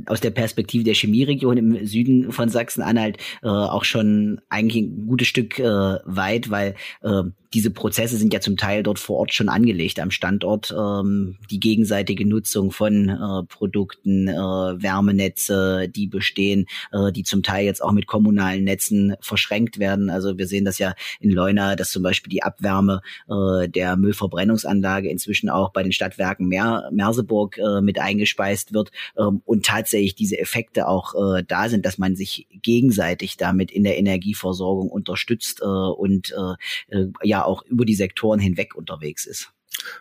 aus 0.07 0.21
der 0.21 0.31
Perspektive 0.31 0.85
der 0.85 0.95
Chemieregion 0.95 1.57
im 1.57 1.87
Süden 1.87 2.33
von 2.33 2.49
Sachsen-Anhalt 2.49 3.19
äh, 3.43 3.49
auch 3.49 3.85
schon 3.85 4.41
eigentlich 4.49 4.85
ein 4.85 5.07
gutes 5.07 5.29
Stück 5.29 5.59
äh, 5.59 5.65
weit, 6.05 6.51
weil 6.51 6.75
äh, 7.03 7.23
diese 7.55 7.71
Prozesse 7.71 8.17
sind 8.17 8.33
ja 8.33 8.41
zum 8.41 8.57
Teil 8.57 8.83
dort 8.83 8.99
vor 8.99 9.19
Ort 9.19 9.35
schon 9.35 9.49
angelegt 9.49 10.01
am 10.01 10.11
Standort. 10.11 10.75
Ähm, 10.77 11.37
die 11.51 11.61
gegenseitige 11.61 12.27
Nutzung 12.27 12.71
von 12.71 13.09
äh, 13.09 13.47
Produkten, 13.47 14.29
äh, 14.29 14.33
Wärmenetze, 14.33 15.89
die 15.89 16.07
bestehen, 16.07 16.67
äh, 16.93 17.13
die 17.13 17.25
zum 17.25 17.43
Teil 17.43 17.65
jetzt 17.65 17.83
auch 17.83 17.93
mit 17.93 18.07
kommunalen 18.07 18.65
Netzen 18.65 19.17
verschränkt 19.21 19.79
werden. 19.79 20.09
Also 20.09 20.39
wir 20.39 20.47
sehen 20.47 20.65
das 20.65 20.79
ja 20.79 20.95
in 21.21 21.31
Leuna, 21.31 21.77
dass 21.77 21.91
zum 21.91 22.03
Beispiel 22.03 22.31
die 22.31 22.43
Abwärme 22.43 23.03
äh, 23.29 23.69
der 23.69 23.97
Müllverbrennungsanlage 23.97 25.11
inzwischen 25.11 25.51
auch 25.51 25.73
bei 25.73 25.83
den 25.83 25.93
Stadtwerken 25.93 26.49
Mer 26.49 26.89
Merseburg 26.93 27.59
äh, 27.59 27.81
mit 27.81 27.99
eingespeist 27.99 28.73
wird 28.73 28.91
ähm, 29.19 29.43
und 29.45 29.65
tatsächlich 29.83 30.15
diese 30.15 30.39
Effekte 30.39 30.87
auch 30.87 31.15
äh, 31.15 31.43
da 31.47 31.69
sind, 31.69 31.85
dass 31.85 31.99
man 31.99 32.15
sich 32.15 32.47
gegenseitig 32.63 33.37
damit 33.37 33.71
in 33.71 33.83
der 33.83 33.99
Energieversorgung 33.99 34.89
unterstützt 34.89 35.61
äh, 35.61 35.65
und 35.65 36.33
äh, 36.33 36.97
äh 36.97 37.07
ja 37.23 37.45
auch 37.45 37.65
über 37.67 37.85
die 37.85 37.95
Sektoren 37.95 38.39
hinweg 38.39 38.75
unterwegs 38.77 39.27
ist. 39.27 39.51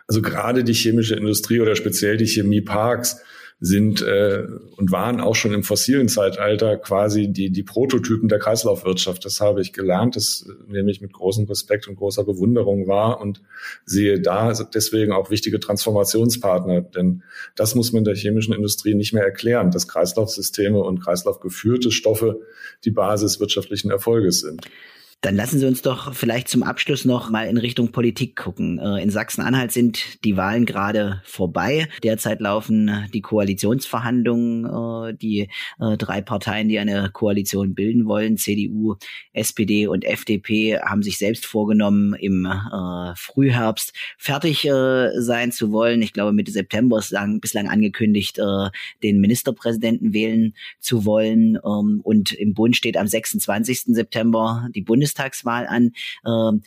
Also 0.08 0.22
gerade 0.22 0.63
die 0.63 0.74
chemische 0.74 1.15
Industrie 1.15 1.60
oder 1.60 1.76
speziell 1.76 2.17
die 2.17 2.28
Chemieparks 2.28 3.22
sind 3.63 4.02
äh, 4.02 4.47
und 4.76 4.91
waren 4.91 5.21
auch 5.21 5.36
schon 5.36 5.54
im 5.54 5.63
fossilen 5.63 6.10
Zeitalter 6.10 6.78
quasi 6.78 7.28
die, 7.32 7.52
die 7.52 7.62
Prototypen 7.62 8.28
der 8.28 8.39
Kreislaufwirtschaft. 8.39 9.24
Das 9.24 9.39
habe 9.39 9.62
ich 9.62 9.71
gelernt, 9.71 10.15
das 10.15 10.47
nehme 10.67 10.89
ich 10.89 11.00
mit 11.00 11.13
großem 11.13 11.45
Respekt 11.45 11.88
und 11.88 11.95
großer 11.95 12.24
Bewunderung 12.24 12.88
wahr 12.88 13.21
und 13.21 13.43
sehe 13.86 14.19
da 14.19 14.52
deswegen 14.52 15.12
auch 15.12 15.30
wichtige 15.30 15.60
Transformationspartner. 15.60 16.82
Denn 16.82 17.21
das 17.56 17.76
muss 17.76 17.93
man 17.93 18.04
der 18.04 18.15
chemischen 18.15 18.56
Industrie 18.56 18.95
nicht 18.95 19.13
mehr 19.13 19.24
erklären, 19.24 19.69
dass 19.69 19.88
Kreislaufsysteme 19.88 20.80
und 20.80 21.00
kreislaufgeführte 21.00 21.91
Stoffe 21.91 22.41
die 22.84 22.91
Basis 22.91 23.39
wirtschaftlichen 23.39 23.91
Erfolges 23.91 24.39
sind. 24.39 24.65
Dann 25.22 25.36
lassen 25.36 25.60
Sie 25.60 25.68
uns 25.68 25.84
doch 25.84 26.16
vielleicht 26.16 26.48
zum 26.48 26.64
Abschluss 26.64 27.06
noch 27.06 27.30
mal 27.30 27.44
in 27.44 27.58
Richtung 27.58 27.92
Politik 27.92 28.36
gucken. 28.36 28.80
Äh, 28.80 29.04
in 29.04 29.12
Sachsen-Anhalt 29.12 29.72
sind 29.72 30.24
die 30.24 30.36
Wahlen 30.36 30.66
gerade 30.66 31.22
vorbei. 31.26 31.88
Derzeit 32.02 32.42
laufen 32.42 33.08
die 33.14 33.22
Koalitionsverhandlungen. 33.22 34.66
Äh, 34.66 35.14
die 35.14 35.48
äh, 35.80 35.96
drei 35.98 36.22
Parteien, 36.22 36.70
die 36.70 36.80
eine 36.80 37.12
Koalition 37.12 37.76
bilden 37.76 38.08
wollen, 38.08 38.38
CDU, 38.38 38.96
SPD 39.32 39.86
und 39.86 40.06
FDP, 40.06 40.80
haben 40.80 41.04
sich 41.04 41.20
selbst 41.20 41.46
vorgenommen, 41.46 42.16
im 42.16 42.48
Frühherbst 43.16 43.94
fertig 44.18 44.68
sein 45.18 45.52
zu 45.52 45.72
wollen. 45.72 46.02
Ich 46.02 46.14
glaube, 46.14 46.34
Mitte 46.34 46.52
September 46.52 46.98
ist 47.00 47.14
bislang 47.40 47.70
angekündigt, 47.70 48.40
den 49.04 49.20
Ministerpräsidenten 49.20 50.14
wählen 50.14 50.54
zu 50.80 51.06
wollen. 51.06 51.58
Ähm, 51.64 52.02
und 52.04 52.34
im 52.34 52.54
Bund 52.54 52.76
steht 52.76 52.98
am 52.98 53.08
26. 53.08 53.96
September 53.96 54.68
die 54.74 54.82
Bundes 54.82 55.11
Bundestagswahl 55.12 55.67
an. 55.67 55.91
Ähm, 56.26 56.62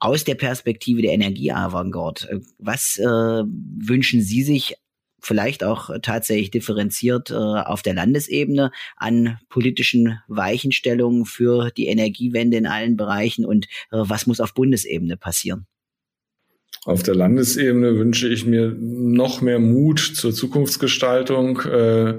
aus 0.00 0.22
der 0.22 0.36
Perspektive 0.36 1.02
der 1.02 1.12
Energieavantgarde, 1.12 2.28
äh, 2.30 2.40
was 2.58 2.98
äh, 2.98 3.04
wünschen 3.04 4.22
Sie 4.22 4.42
sich 4.42 4.76
vielleicht 5.20 5.64
auch 5.64 5.90
tatsächlich 6.00 6.52
differenziert 6.52 7.30
äh, 7.30 7.34
auf 7.34 7.82
der 7.82 7.94
Landesebene 7.94 8.70
an 8.96 9.38
politischen 9.48 10.20
Weichenstellungen 10.28 11.24
für 11.24 11.72
die 11.76 11.88
Energiewende 11.88 12.56
in 12.56 12.66
allen 12.66 12.96
Bereichen 12.96 13.44
und 13.44 13.66
äh, 13.90 13.96
was 13.98 14.28
muss 14.28 14.38
auf 14.38 14.54
Bundesebene 14.54 15.16
passieren? 15.16 15.66
Auf 16.84 17.02
der 17.02 17.16
Landesebene 17.16 17.96
wünsche 17.98 18.28
ich 18.28 18.46
mir 18.46 18.72
noch 18.78 19.40
mehr 19.40 19.58
Mut 19.58 19.98
zur 19.98 20.32
Zukunftsgestaltung. 20.32 21.60
Äh, 21.62 22.14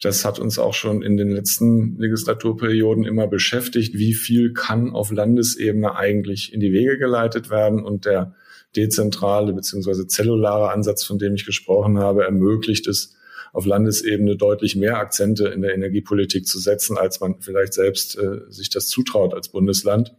das 0.00 0.24
hat 0.24 0.38
uns 0.38 0.58
auch 0.58 0.74
schon 0.74 1.02
in 1.02 1.16
den 1.16 1.30
letzten 1.30 1.96
Legislaturperioden 1.98 3.04
immer 3.04 3.26
beschäftigt. 3.26 3.94
Wie 3.94 4.12
viel 4.12 4.52
kann 4.52 4.90
auf 4.90 5.10
Landesebene 5.10 5.96
eigentlich 5.96 6.52
in 6.52 6.60
die 6.60 6.72
Wege 6.72 6.98
geleitet 6.98 7.48
werden? 7.48 7.82
Und 7.82 8.04
der 8.04 8.34
dezentrale 8.76 9.54
bzw. 9.54 10.06
zellulare 10.06 10.70
Ansatz, 10.70 11.04
von 11.04 11.18
dem 11.18 11.34
ich 11.34 11.46
gesprochen 11.46 11.98
habe, 11.98 12.24
ermöglicht 12.24 12.86
es, 12.86 13.14
auf 13.52 13.64
Landesebene 13.64 14.36
deutlich 14.36 14.76
mehr 14.76 14.98
Akzente 14.98 15.48
in 15.48 15.62
der 15.62 15.74
Energiepolitik 15.74 16.46
zu 16.46 16.58
setzen, 16.58 16.98
als 16.98 17.20
man 17.20 17.40
vielleicht 17.40 17.72
selbst 17.72 18.18
äh, 18.18 18.40
sich 18.50 18.68
das 18.68 18.88
zutraut 18.88 19.32
als 19.32 19.48
Bundesland. 19.48 20.14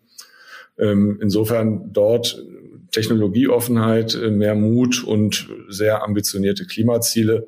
Ähm, 0.79 1.19
insofern 1.21 1.93
dort 1.93 2.43
Technologieoffenheit, 2.91 4.15
äh, 4.15 4.31
mehr 4.31 4.55
Mut 4.55 5.03
und 5.03 5.49
sehr 5.69 6.03
ambitionierte 6.03 6.65
Klimaziele 6.65 7.47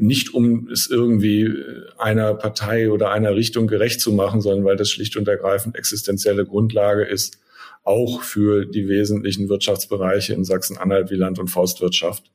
nicht 0.00 0.34
um 0.34 0.68
es 0.68 0.88
irgendwie 0.88 1.42
äh, 1.42 1.84
einer 1.98 2.34
Partei 2.34 2.90
oder 2.90 3.10
einer 3.10 3.34
Richtung 3.34 3.66
gerecht 3.66 4.00
zu 4.00 4.12
machen, 4.12 4.40
sondern 4.40 4.64
weil 4.64 4.76
das 4.76 4.90
schlicht 4.90 5.16
und 5.16 5.28
ergreifend 5.28 5.76
existenzielle 5.76 6.46
Grundlage 6.46 7.04
ist, 7.04 7.38
auch 7.84 8.22
für 8.22 8.66
die 8.66 8.88
wesentlichen 8.88 9.48
Wirtschaftsbereiche 9.48 10.34
in 10.34 10.44
Sachsen-Anhalt 10.44 11.10
wie 11.10 11.16
Land- 11.16 11.38
und 11.38 11.48
Forstwirtschaft. 11.48 12.30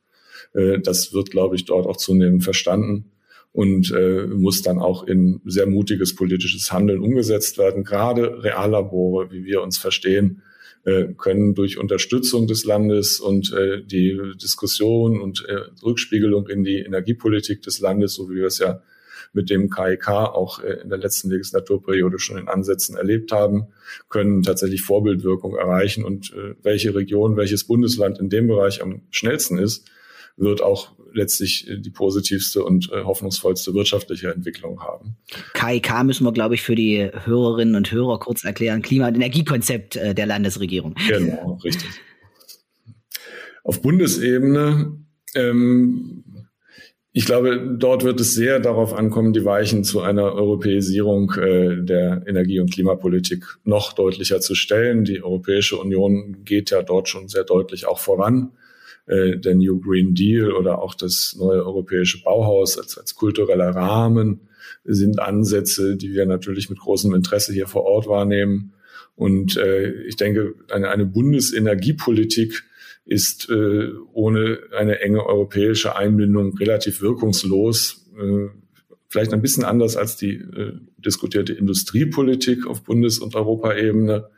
Äh, 0.54 0.78
das 0.78 1.12
wird, 1.12 1.30
glaube 1.30 1.56
ich, 1.56 1.64
dort 1.64 1.86
auch 1.86 1.96
zunehmend 1.96 2.44
verstanden 2.44 3.10
und 3.52 3.90
äh, 3.92 4.26
muss 4.26 4.62
dann 4.62 4.78
auch 4.78 5.04
in 5.04 5.40
sehr 5.44 5.66
mutiges 5.66 6.14
politisches 6.14 6.72
Handeln 6.72 7.00
umgesetzt 7.00 7.58
werden. 7.58 7.84
Gerade 7.84 8.42
Reallabore, 8.44 9.32
wie 9.32 9.44
wir 9.44 9.62
uns 9.62 9.78
verstehen, 9.78 10.42
können 11.16 11.54
durch 11.54 11.78
Unterstützung 11.78 12.46
des 12.46 12.64
Landes 12.64 13.18
und 13.18 13.52
äh, 13.52 13.82
die 13.82 14.20
Diskussion 14.40 15.20
und 15.20 15.44
äh, 15.48 15.62
Rückspiegelung 15.82 16.48
in 16.48 16.62
die 16.62 16.78
Energiepolitik 16.78 17.62
des 17.62 17.80
Landes, 17.80 18.14
so 18.14 18.30
wie 18.30 18.36
wir 18.36 18.46
es 18.46 18.58
ja 18.58 18.82
mit 19.32 19.50
dem 19.50 19.68
KIK 19.68 20.08
auch 20.08 20.62
äh, 20.62 20.80
in 20.82 20.88
der 20.88 20.98
letzten 20.98 21.30
Legislaturperiode 21.30 22.18
schon 22.18 22.38
in 22.38 22.48
Ansätzen 22.48 22.96
erlebt 22.96 23.32
haben, 23.32 23.66
können 24.08 24.42
tatsächlich 24.42 24.82
Vorbildwirkung 24.82 25.56
erreichen. 25.56 26.04
Und 26.04 26.32
äh, 26.32 26.54
welche 26.62 26.94
Region, 26.94 27.36
welches 27.36 27.64
Bundesland 27.64 28.18
in 28.18 28.28
dem 28.28 28.46
Bereich 28.46 28.82
am 28.82 29.02
schnellsten 29.10 29.58
ist, 29.58 29.88
wird 30.36 30.62
auch 30.62 30.92
letztlich 31.12 31.68
äh, 31.68 31.78
die 31.78 31.90
positivste 31.90 32.62
und 32.62 32.90
äh, 32.92 33.02
hoffnungsvollste 33.02 33.74
wirtschaftliche 33.74 34.32
Entwicklung 34.32 34.80
haben. 34.80 35.16
KIK 35.54 36.04
müssen 36.04 36.24
wir, 36.24 36.32
glaube 36.32 36.54
ich, 36.54 36.62
für 36.62 36.74
die 36.74 37.10
Hörerinnen 37.24 37.74
und 37.74 37.90
Hörer 37.90 38.18
kurz 38.18 38.44
erklären. 38.44 38.82
Klima- 38.82 39.08
und 39.08 39.14
Energiekonzept 39.14 39.96
äh, 39.96 40.14
der 40.14 40.26
Landesregierung. 40.26 40.94
Genau, 41.08 41.58
richtig. 41.64 41.88
Auf 43.64 43.82
Bundesebene, 43.82 44.96
ähm, 45.34 46.24
ich 47.12 47.24
glaube, 47.24 47.76
dort 47.78 48.04
wird 48.04 48.20
es 48.20 48.34
sehr 48.34 48.60
darauf 48.60 48.92
ankommen, 48.92 49.32
die 49.32 49.44
Weichen 49.44 49.84
zu 49.84 50.02
einer 50.02 50.34
Europäisierung 50.34 51.32
äh, 51.32 51.82
der 51.82 52.22
Energie- 52.26 52.60
und 52.60 52.70
Klimapolitik 52.72 53.44
noch 53.64 53.94
deutlicher 53.94 54.40
zu 54.40 54.54
stellen. 54.54 55.04
Die 55.04 55.22
Europäische 55.22 55.78
Union 55.78 56.44
geht 56.44 56.70
ja 56.70 56.82
dort 56.82 57.08
schon 57.08 57.28
sehr 57.28 57.44
deutlich 57.44 57.86
auch 57.86 57.98
voran 57.98 58.52
äh, 59.06 59.36
der 59.38 59.54
New 59.54 59.80
Green 59.80 60.14
Deal 60.14 60.52
oder 60.52 60.80
auch 60.82 60.94
das 60.94 61.36
neue 61.38 61.64
europäische 61.64 62.22
Bauhaus 62.22 62.78
als, 62.78 62.98
als 62.98 63.14
kultureller 63.14 63.70
Rahmen 63.70 64.40
sind 64.84 65.20
Ansätze, 65.20 65.96
die 65.96 66.12
wir 66.12 66.26
natürlich 66.26 66.70
mit 66.70 66.78
großem 66.78 67.14
Interesse 67.14 67.52
hier 67.52 67.66
vor 67.66 67.84
Ort 67.84 68.06
wahrnehmen. 68.06 68.72
Und 69.14 69.56
äh, 69.56 69.90
ich 70.02 70.16
denke, 70.16 70.54
eine, 70.70 70.88
eine 70.90 71.06
Bundesenergiepolitik 71.06 72.64
ist 73.04 73.48
äh, 73.50 73.88
ohne 74.12 74.58
eine 74.76 75.00
enge 75.00 75.24
europäische 75.24 75.96
Einbindung 75.96 76.56
relativ 76.58 77.00
wirkungslos. 77.00 78.04
Äh, 78.18 78.48
vielleicht 79.08 79.32
ein 79.32 79.42
bisschen 79.42 79.64
anders 79.64 79.96
als 79.96 80.16
die 80.16 80.34
äh, 80.34 80.72
diskutierte 80.98 81.52
Industriepolitik 81.52 82.66
auf 82.66 82.82
Bundes- 82.82 83.18
und 83.18 83.34
Europaebene. 83.34 84.28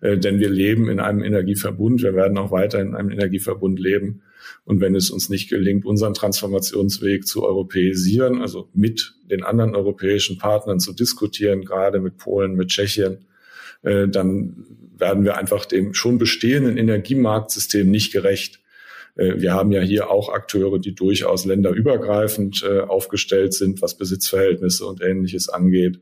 Äh, 0.00 0.18
denn 0.18 0.38
wir 0.38 0.50
leben 0.50 0.88
in 0.88 1.00
einem 1.00 1.22
Energieverbund. 1.22 2.02
Wir 2.02 2.14
werden 2.14 2.38
auch 2.38 2.50
weiter 2.50 2.80
in 2.80 2.94
einem 2.94 3.10
Energieverbund 3.10 3.78
leben. 3.78 4.22
Und 4.64 4.80
wenn 4.80 4.94
es 4.94 5.10
uns 5.10 5.28
nicht 5.28 5.48
gelingt, 5.48 5.84
unseren 5.84 6.14
Transformationsweg 6.14 7.26
zu 7.26 7.44
europäisieren, 7.44 8.40
also 8.40 8.68
mit 8.74 9.14
den 9.30 9.42
anderen 9.42 9.74
europäischen 9.74 10.38
Partnern 10.38 10.80
zu 10.80 10.92
diskutieren, 10.92 11.64
gerade 11.64 12.00
mit 12.00 12.18
Polen, 12.18 12.54
mit 12.54 12.68
Tschechien, 12.68 13.18
äh, 13.82 14.08
dann 14.08 14.66
werden 14.96 15.24
wir 15.24 15.36
einfach 15.36 15.64
dem 15.64 15.94
schon 15.94 16.18
bestehenden 16.18 16.76
Energiemarktsystem 16.76 17.90
nicht 17.90 18.12
gerecht. 18.12 18.60
Äh, 19.16 19.40
wir 19.40 19.54
haben 19.54 19.72
ja 19.72 19.80
hier 19.80 20.10
auch 20.10 20.32
Akteure, 20.32 20.78
die 20.78 20.94
durchaus 20.94 21.44
länderübergreifend 21.44 22.64
aufgestellt 22.64 23.54
sind, 23.54 23.82
was 23.82 23.96
Besitzverhältnisse 23.96 24.84
und 24.86 25.02
Ähnliches 25.02 25.48
angeht. 25.48 26.00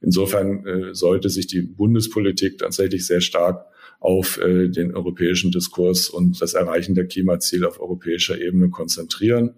Insofern 0.00 0.66
äh, 0.66 0.94
sollte 0.94 1.28
sich 1.28 1.46
die 1.46 1.62
Bundespolitik 1.62 2.58
tatsächlich 2.58 3.06
sehr 3.06 3.20
stark 3.20 3.66
auf 4.00 4.38
äh, 4.38 4.68
den 4.68 4.94
europäischen 4.94 5.50
Diskurs 5.50 6.08
und 6.08 6.40
das 6.40 6.54
Erreichen 6.54 6.94
der 6.94 7.06
Klimaziele 7.06 7.66
auf 7.66 7.80
europäischer 7.80 8.40
Ebene 8.40 8.70
konzentrieren 8.70 9.54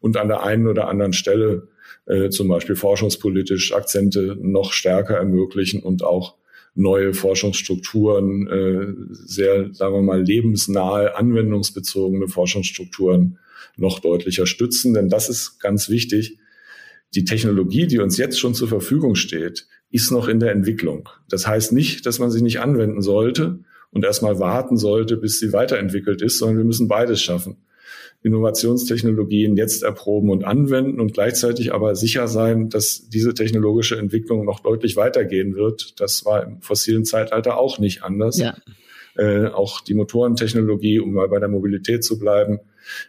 und 0.00 0.16
an 0.16 0.28
der 0.28 0.42
einen 0.42 0.68
oder 0.68 0.88
anderen 0.88 1.12
Stelle 1.12 1.68
äh, 2.06 2.30
zum 2.30 2.48
Beispiel 2.48 2.76
forschungspolitisch 2.76 3.72
Akzente 3.72 4.36
noch 4.40 4.72
stärker 4.72 5.14
ermöglichen 5.14 5.82
und 5.82 6.04
auch 6.04 6.36
neue 6.74 7.14
Forschungsstrukturen, 7.14 8.46
äh, 8.46 8.86
sehr, 9.10 9.72
sagen 9.74 9.94
wir 9.94 10.02
mal, 10.02 10.22
lebensnahe, 10.22 11.16
anwendungsbezogene 11.16 12.28
Forschungsstrukturen 12.28 13.38
noch 13.76 13.98
deutlicher 13.98 14.46
stützen. 14.46 14.94
Denn 14.94 15.08
das 15.08 15.28
ist 15.28 15.58
ganz 15.58 15.88
wichtig. 15.88 16.38
Die 17.14 17.24
Technologie, 17.24 17.88
die 17.88 17.98
uns 17.98 18.16
jetzt 18.18 18.38
schon 18.38 18.54
zur 18.54 18.68
Verfügung 18.68 19.16
steht, 19.16 19.66
ist 19.90 20.10
noch 20.10 20.28
in 20.28 20.40
der 20.40 20.52
Entwicklung. 20.52 21.08
Das 21.28 21.46
heißt 21.46 21.72
nicht, 21.72 22.06
dass 22.06 22.18
man 22.18 22.30
sie 22.30 22.42
nicht 22.42 22.60
anwenden 22.60 23.02
sollte 23.02 23.60
und 23.90 24.04
erstmal 24.04 24.38
warten 24.38 24.76
sollte, 24.76 25.16
bis 25.16 25.40
sie 25.40 25.52
weiterentwickelt 25.52 26.22
ist, 26.22 26.38
sondern 26.38 26.58
wir 26.58 26.64
müssen 26.64 26.88
beides 26.88 27.20
schaffen. 27.20 27.56
Innovationstechnologien 28.22 29.56
jetzt 29.56 29.82
erproben 29.82 30.30
und 30.30 30.44
anwenden 30.44 31.00
und 31.00 31.14
gleichzeitig 31.14 31.72
aber 31.72 31.96
sicher 31.96 32.28
sein, 32.28 32.68
dass 32.68 33.08
diese 33.08 33.32
technologische 33.32 33.96
Entwicklung 33.96 34.44
noch 34.44 34.60
deutlich 34.60 34.96
weitergehen 34.96 35.54
wird. 35.54 35.98
Das 35.98 36.24
war 36.26 36.44
im 36.44 36.60
fossilen 36.60 37.04
Zeitalter 37.04 37.58
auch 37.58 37.78
nicht 37.78 38.02
anders. 38.02 38.38
Ja. 38.38 38.56
Äh, 39.16 39.46
auch 39.46 39.80
die 39.80 39.94
Motorentechnologie, 39.94 41.00
um 41.00 41.12
mal 41.12 41.28
bei 41.28 41.40
der 41.40 41.48
Mobilität 41.48 42.04
zu 42.04 42.18
bleiben, 42.18 42.60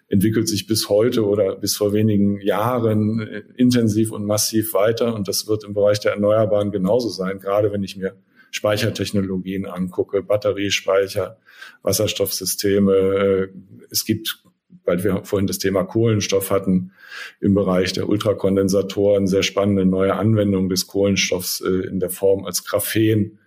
entwickelt 0.08 0.48
sich 0.48 0.68
bis 0.68 0.90
heute 0.90 1.26
oder 1.26 1.56
bis 1.56 1.76
vor 1.76 1.94
wenigen 1.94 2.42
Jahren 2.42 3.20
äh, 3.20 3.44
intensiv 3.56 4.12
und 4.12 4.26
massiv 4.26 4.74
weiter. 4.74 5.14
Und 5.14 5.28
das 5.28 5.48
wird 5.48 5.64
im 5.64 5.74
Bereich 5.74 6.00
der 6.00 6.14
Erneuerbaren 6.14 6.72
genauso 6.72 7.10
sein, 7.10 7.40
gerade 7.40 7.72
wenn 7.72 7.84
ich 7.84 7.98
mir 7.98 8.16
Speichertechnologien 8.50 9.66
angucke, 9.66 10.24
Batteriespeicher, 10.24 11.38
Wasserstoffsysteme. 11.84 12.94
Äh, 12.94 13.48
es 13.90 14.06
gibt 14.06 14.44
weil 14.84 15.04
wir 15.04 15.24
vorhin 15.26 15.46
das 15.46 15.60
Thema 15.60 15.84
Kohlenstoff 15.84 16.50
hatten, 16.50 16.92
im 17.40 17.54
Bereich 17.54 17.94
der 17.94 18.10
Ultrakondensatoren 18.10 19.28
sehr 19.28 19.44
spannende 19.44 19.86
neue 19.86 20.16
Anwendung 20.16 20.70
des 20.70 20.88
Kohlenstoffs 20.88 21.60
in 21.60 22.00
der 22.00 22.10
Form 22.10 22.46
als 22.46 22.64
Graphen. 22.64 23.38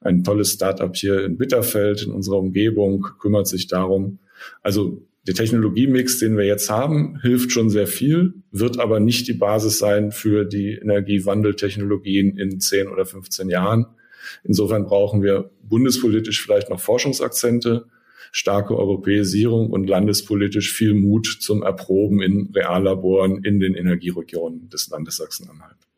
Ein 0.00 0.24
tolles 0.24 0.52
Startup 0.52 0.94
hier 0.94 1.24
in 1.24 1.36
Bitterfeld 1.36 2.02
in 2.02 2.12
unserer 2.12 2.38
Umgebung 2.38 3.06
kümmert 3.18 3.46
sich 3.46 3.66
darum. 3.66 4.18
Also 4.62 5.02
der 5.26 5.34
Technologiemix, 5.34 6.18
den 6.18 6.38
wir 6.38 6.46
jetzt 6.46 6.70
haben, 6.70 7.20
hilft 7.20 7.52
schon 7.52 7.68
sehr 7.68 7.86
viel, 7.86 8.34
wird 8.50 8.78
aber 8.78 9.00
nicht 9.00 9.28
die 9.28 9.34
Basis 9.34 9.78
sein 9.78 10.12
für 10.12 10.44
die 10.44 10.72
Energiewandeltechnologien 10.72 12.38
in 12.38 12.60
10 12.60 12.88
oder 12.88 13.04
15 13.04 13.50
Jahren. 13.50 13.86
Insofern 14.44 14.84
brauchen 14.84 15.22
wir 15.22 15.50
bundespolitisch 15.62 16.42
vielleicht 16.42 16.70
noch 16.70 16.80
Forschungsakzente, 16.80 17.86
starke 18.32 18.76
Europäisierung 18.76 19.70
und 19.70 19.88
landespolitisch 19.88 20.72
viel 20.72 20.94
Mut 20.94 21.26
zum 21.40 21.62
Erproben 21.62 22.22
in 22.22 22.50
Reallaboren 22.54 23.44
in 23.44 23.60
den 23.60 23.74
Energieregionen 23.74 24.70
des 24.70 24.88
Landes 24.88 25.16
Sachsen-Anhalt. 25.16 25.89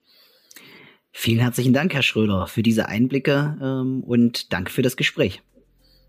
Vielen 1.13 1.41
herzlichen 1.41 1.75
Dank, 1.75 1.93
Herr 1.93 2.03
Schröder, 2.03 2.47
für 2.47 2.63
diese 2.63 2.89
Einblicke 2.89 3.57
ähm, 3.63 4.03
und 4.03 4.53
danke 4.53 4.73
für 4.73 4.83
das 4.83 4.97
Gespräch. 4.97 5.43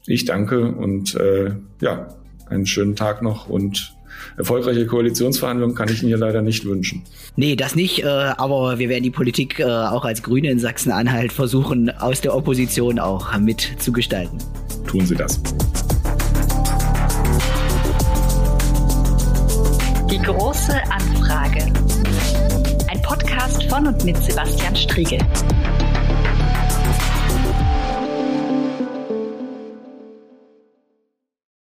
Ich 0.07 0.25
danke 0.25 0.71
und 0.71 1.15
äh, 1.15 1.51
ja, 1.81 2.15
einen 2.49 2.65
schönen 2.65 2.95
Tag 2.95 3.21
noch 3.21 3.47
und 3.47 3.93
erfolgreiche 4.37 4.85
Koalitionsverhandlungen 4.87 5.75
kann 5.75 5.89
ich 5.89 6.01
Ihnen 6.01 6.09
hier 6.09 6.17
leider 6.17 6.41
nicht 6.41 6.65
wünschen. 6.65 7.03
Nee, 7.35 7.55
das 7.55 7.75
nicht, 7.75 8.03
äh, 8.03 8.07
aber 8.07 8.79
wir 8.79 8.87
werden 8.89 9.03
die 9.03 9.11
Politik 9.11 9.59
äh, 9.59 9.65
auch 9.65 10.05
als 10.05 10.23
Grüne 10.23 10.49
in 10.49 10.59
Sachsen-Anhalt 10.59 11.33
versuchen, 11.33 11.89
aus 11.89 12.21
der 12.21 12.35
Opposition 12.35 12.97
auch 12.97 13.37
mitzugestalten. 13.37 14.37
Tun 14.87 15.05
Sie 15.05 15.15
das. 15.15 15.41
Die 20.09 20.19
große 20.19 20.73
Anfrage. 20.89 21.82
Podcast 23.53 23.69
von 23.69 23.87
und 23.87 24.03
mit 24.03 24.17
Sebastian 24.17 24.75
Striegel. 24.75 25.19